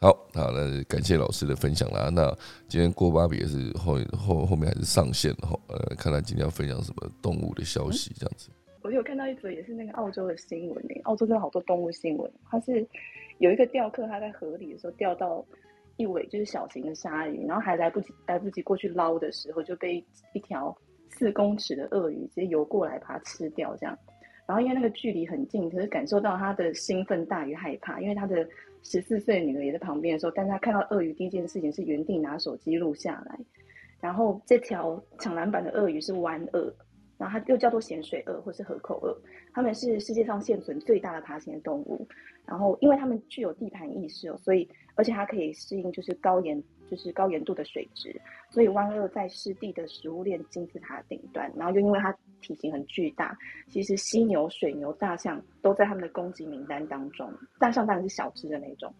[0.00, 2.08] 好好，那感谢老师的分享啦。
[2.10, 2.34] 那
[2.66, 8.48] 今天郭芭比也是后后后面还是上线了，呃，看他今天要分享什么动物的消息，这样子。
[8.80, 12.30] 我有看到一则也是那个澳洲的新闻诶，澳洲真的好多动物新闻。
[12.50, 12.86] 它是
[13.36, 15.44] 有一个钓客，他在河里的时候钓到。
[16.00, 20.74] 一尾就是小型的鲨鱼，然后还来不及来不及过去捞的时候，就被一条
[21.10, 23.76] 四公尺的鳄鱼直接游过来把它吃掉。
[23.76, 23.98] 这样，
[24.46, 28.48] 然后因为那个距离很近，可是感受到他的兴奋大于害怕，因为他的
[28.82, 33.38] 十四岁女儿也在旁边的时候，但是他看到鳄鱼第一件事情是原地拿手机录下来。
[34.00, 36.72] 然后这条抢篮板的鳄鱼是湾鳄，
[37.18, 39.14] 然后它又叫做咸水鳄或是河口鳄，
[39.52, 42.08] 它们是世界上现存最大的爬行动物。
[42.46, 44.66] 然后因为它们具有地盘意识哦，所以。
[44.94, 48.14] 而且它可以适应就是高盐，就是高盐度的水质，
[48.50, 51.50] 所以湾鳄在湿地的食物链金字塔顶端。
[51.56, 53.36] 然后又因为它体型很巨大，
[53.68, 57.32] 其实犀牛、水牛、大象都在他们的攻击名单当中。
[57.58, 58.92] 大象当然是小只的那种。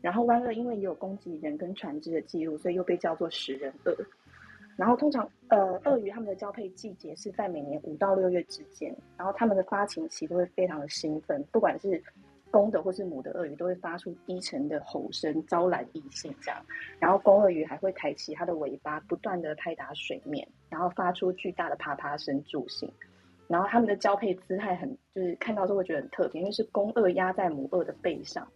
[0.00, 3.96] 然后湾鳄因为也有攻击人跟船只的记录，所以又被叫做食人鳄。
[4.76, 12.00] 然后通常呃，鳄鱼它们的交配季节是在每年五到六月之间，然后它们的发情期都会非常的兴奋，不管是。
[12.50, 16.34] 公的或是母的鳄鱼都会发出低沉的吼声，招揽异性。
[16.40, 16.64] 这样，
[16.98, 22.90] 然后公鳄鱼还会抬起它的尾巴，不断的拍打水面，然后发出巨大的啪啪声助兴。
[23.46, 28.46] 然后它们的交配姿态很，就是看到之后会觉得很特别，因为是公鳄压在母鳄的背上。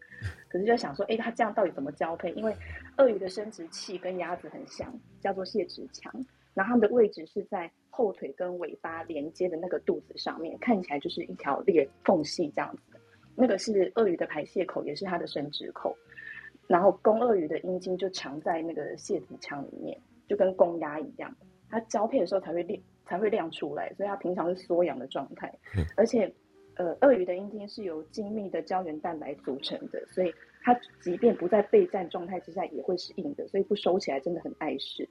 [0.48, 2.30] 可是就想说，哎，它这样到底怎么交配？
[2.32, 2.54] 因为
[2.98, 6.12] 鳄鱼的生殖器跟鸭子很像，叫做泄殖腔。
[6.52, 13.00] 然后它们的位置是在后腿跟尾巴连接的那个肚子上面，看起来就是一条裂缝隙这样子。
[13.34, 15.96] 那个是鳄鱼的排泄口，也是它的生殖口。
[16.68, 21.34] 然后公鳄鱼的阴茎就藏在那个泄殖腔里面，就跟公鸭一样。
[21.68, 25.52] 它交配的时候才会亮，才会亮出来，所以它平常是缩阳的状态。
[25.96, 26.32] 而且，
[26.76, 30.72] 呃，鳄鱼的阴茎是由精密的胶原蛋白组成的，所以它
[31.02, 35.06] 即便不在备战状态之下，也会是硬的，所以不收起来真的很碍事。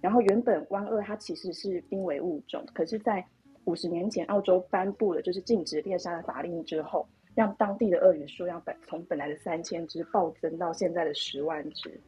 [0.00, 3.24] 然后，原本湾鳄它其实是濒危物种，可是，在
[3.66, 7.06] 五十年前澳洲颁布了就是禁止猎杀的法令之后。
[7.34, 12.00] 让当地的鳄鱼数量本从本来的三千只暴增到现在的十万只，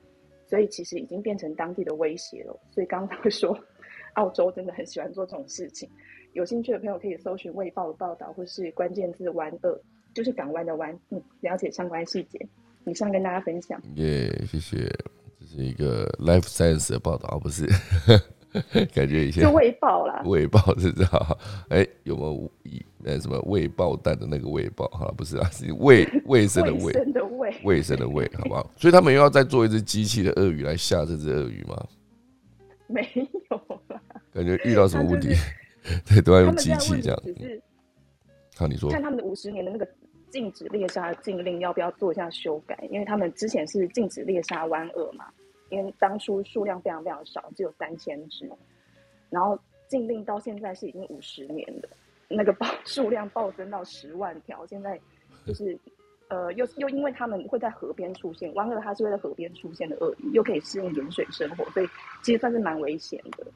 [0.47, 2.59] 所以其实已经变成当地的威胁了。
[2.70, 3.59] 所以刚刚说，
[4.14, 5.89] 澳洲真的很喜欢做这种事情。
[6.33, 9.81] 有兴趣的朋友可以搜寻《卫报》的报道，或是关键字“湾鳄”，
[10.14, 12.39] 就是港湾的湾，嗯，了解相关细节。
[12.85, 13.81] 以上跟大家分享。
[13.97, 14.77] 耶，谢谢，
[15.41, 17.66] 这是一个 Life Science 的报道，不是。
[18.94, 21.38] 感觉一下，就喂爆啦，喂爆是这样。
[21.68, 22.50] 哎，有没有
[23.04, 24.88] 呃什么喂爆蛋的那个喂爆？
[24.90, 26.92] 好了，不是啊， 是卫卫生的卫，
[27.64, 28.70] 卫生的卫，好不好？
[28.76, 31.86] 所以他们又要再做一只机器的鳄鱼来吓这只鳄鱼吗？
[32.88, 33.09] 没
[33.50, 33.57] 有
[33.88, 34.00] 啦，
[34.32, 35.34] 感觉遇到什么问题，
[36.07, 37.22] 对，都要用机器这样。
[37.24, 37.62] 只是
[38.57, 39.86] 看你说，看他们的五十年的那个
[40.30, 42.78] 禁止猎杀禁令要不要做一下修改？
[42.90, 45.26] 因为他们之前是禁止猎杀湾鳄嘛。
[45.71, 48.51] 因为当初数量非常非常少，只有三千只，
[49.31, 49.59] 然后
[49.89, 51.89] 禁令到现在是已经五十年了，
[52.29, 55.01] 那个暴 数量暴增到十万条，现在
[55.45, 55.79] 就是
[56.29, 61.89] 呃又又因为他们会在河边出现，湾鳄它是会在河边出现的鳄鱼，又可以适应盐水生活，所以
[62.23, 63.47] 其实算是蛮危险的。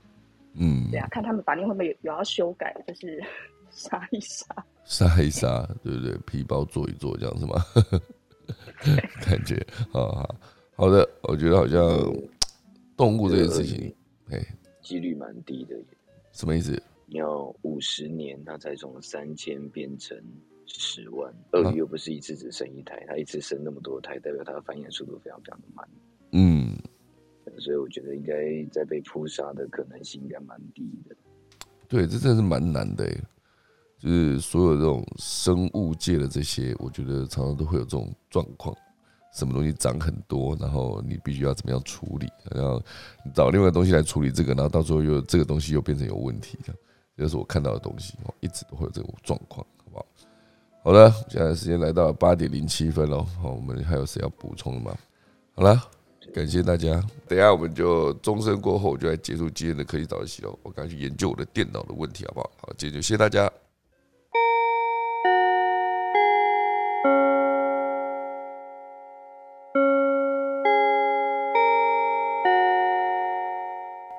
[0.55, 3.23] 嗯，对啊，看他们法令会不会有有要修改，就是
[3.71, 4.47] 杀一杀，
[4.85, 6.17] 杀一杀，对不对？
[6.27, 7.55] 皮包做一做这样是吗？
[9.25, 9.55] 感觉
[9.93, 10.27] 啊。
[10.27, 10.37] 好
[10.89, 11.81] 的，我觉得好像
[12.97, 13.93] 动物这件事情，
[14.31, 14.41] 哎，
[14.81, 15.85] 几率蛮低的耶。
[16.33, 16.81] 什么意思？
[17.09, 20.17] 要五十年，它才从三千变成
[20.67, 21.35] 十万。
[21.53, 25.89] 鳄鱼又不是一次只生一胎，它一次生那么多胎，代表它的繁衍速度非常非常的慢。
[26.31, 26.79] 嗯，
[27.59, 31.17] 所以我觉得应该在被扑杀的可能性应该蛮低的。
[31.89, 33.21] 对，这真的是蛮难的诶。
[33.99, 38.75] 就是所有这种生物界的这些，我觉得常常都会有这种状况，
[39.33, 42.83] 什么东西长很多，然后你必须要怎么样处理，然后
[43.35, 46.77] 找另外东西来处理这个，然后到时候又这个东西又变成有问题，这样
[47.17, 50.07] 这是我看到的东西，我一直都会有这种状况，好不好？
[50.83, 54.97] 好了，现在时间来到八点零七分了，好，我们还有谁要补充的吗？
[55.55, 55.81] 好了。
[56.35, 60.57] 感谢大家，等下我们就钟声过后就来结束今天的科技早自习喽。
[60.63, 62.51] 我赶紧去研究我的电脑的问题，好不好？
[62.61, 63.51] 好，今天就谢谢大家。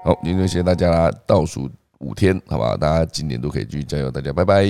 [0.04, 4.66] 好，今天就谢谢大家啦，倒数五天，好吧，大家今年都可以继续加油，大家拜拜。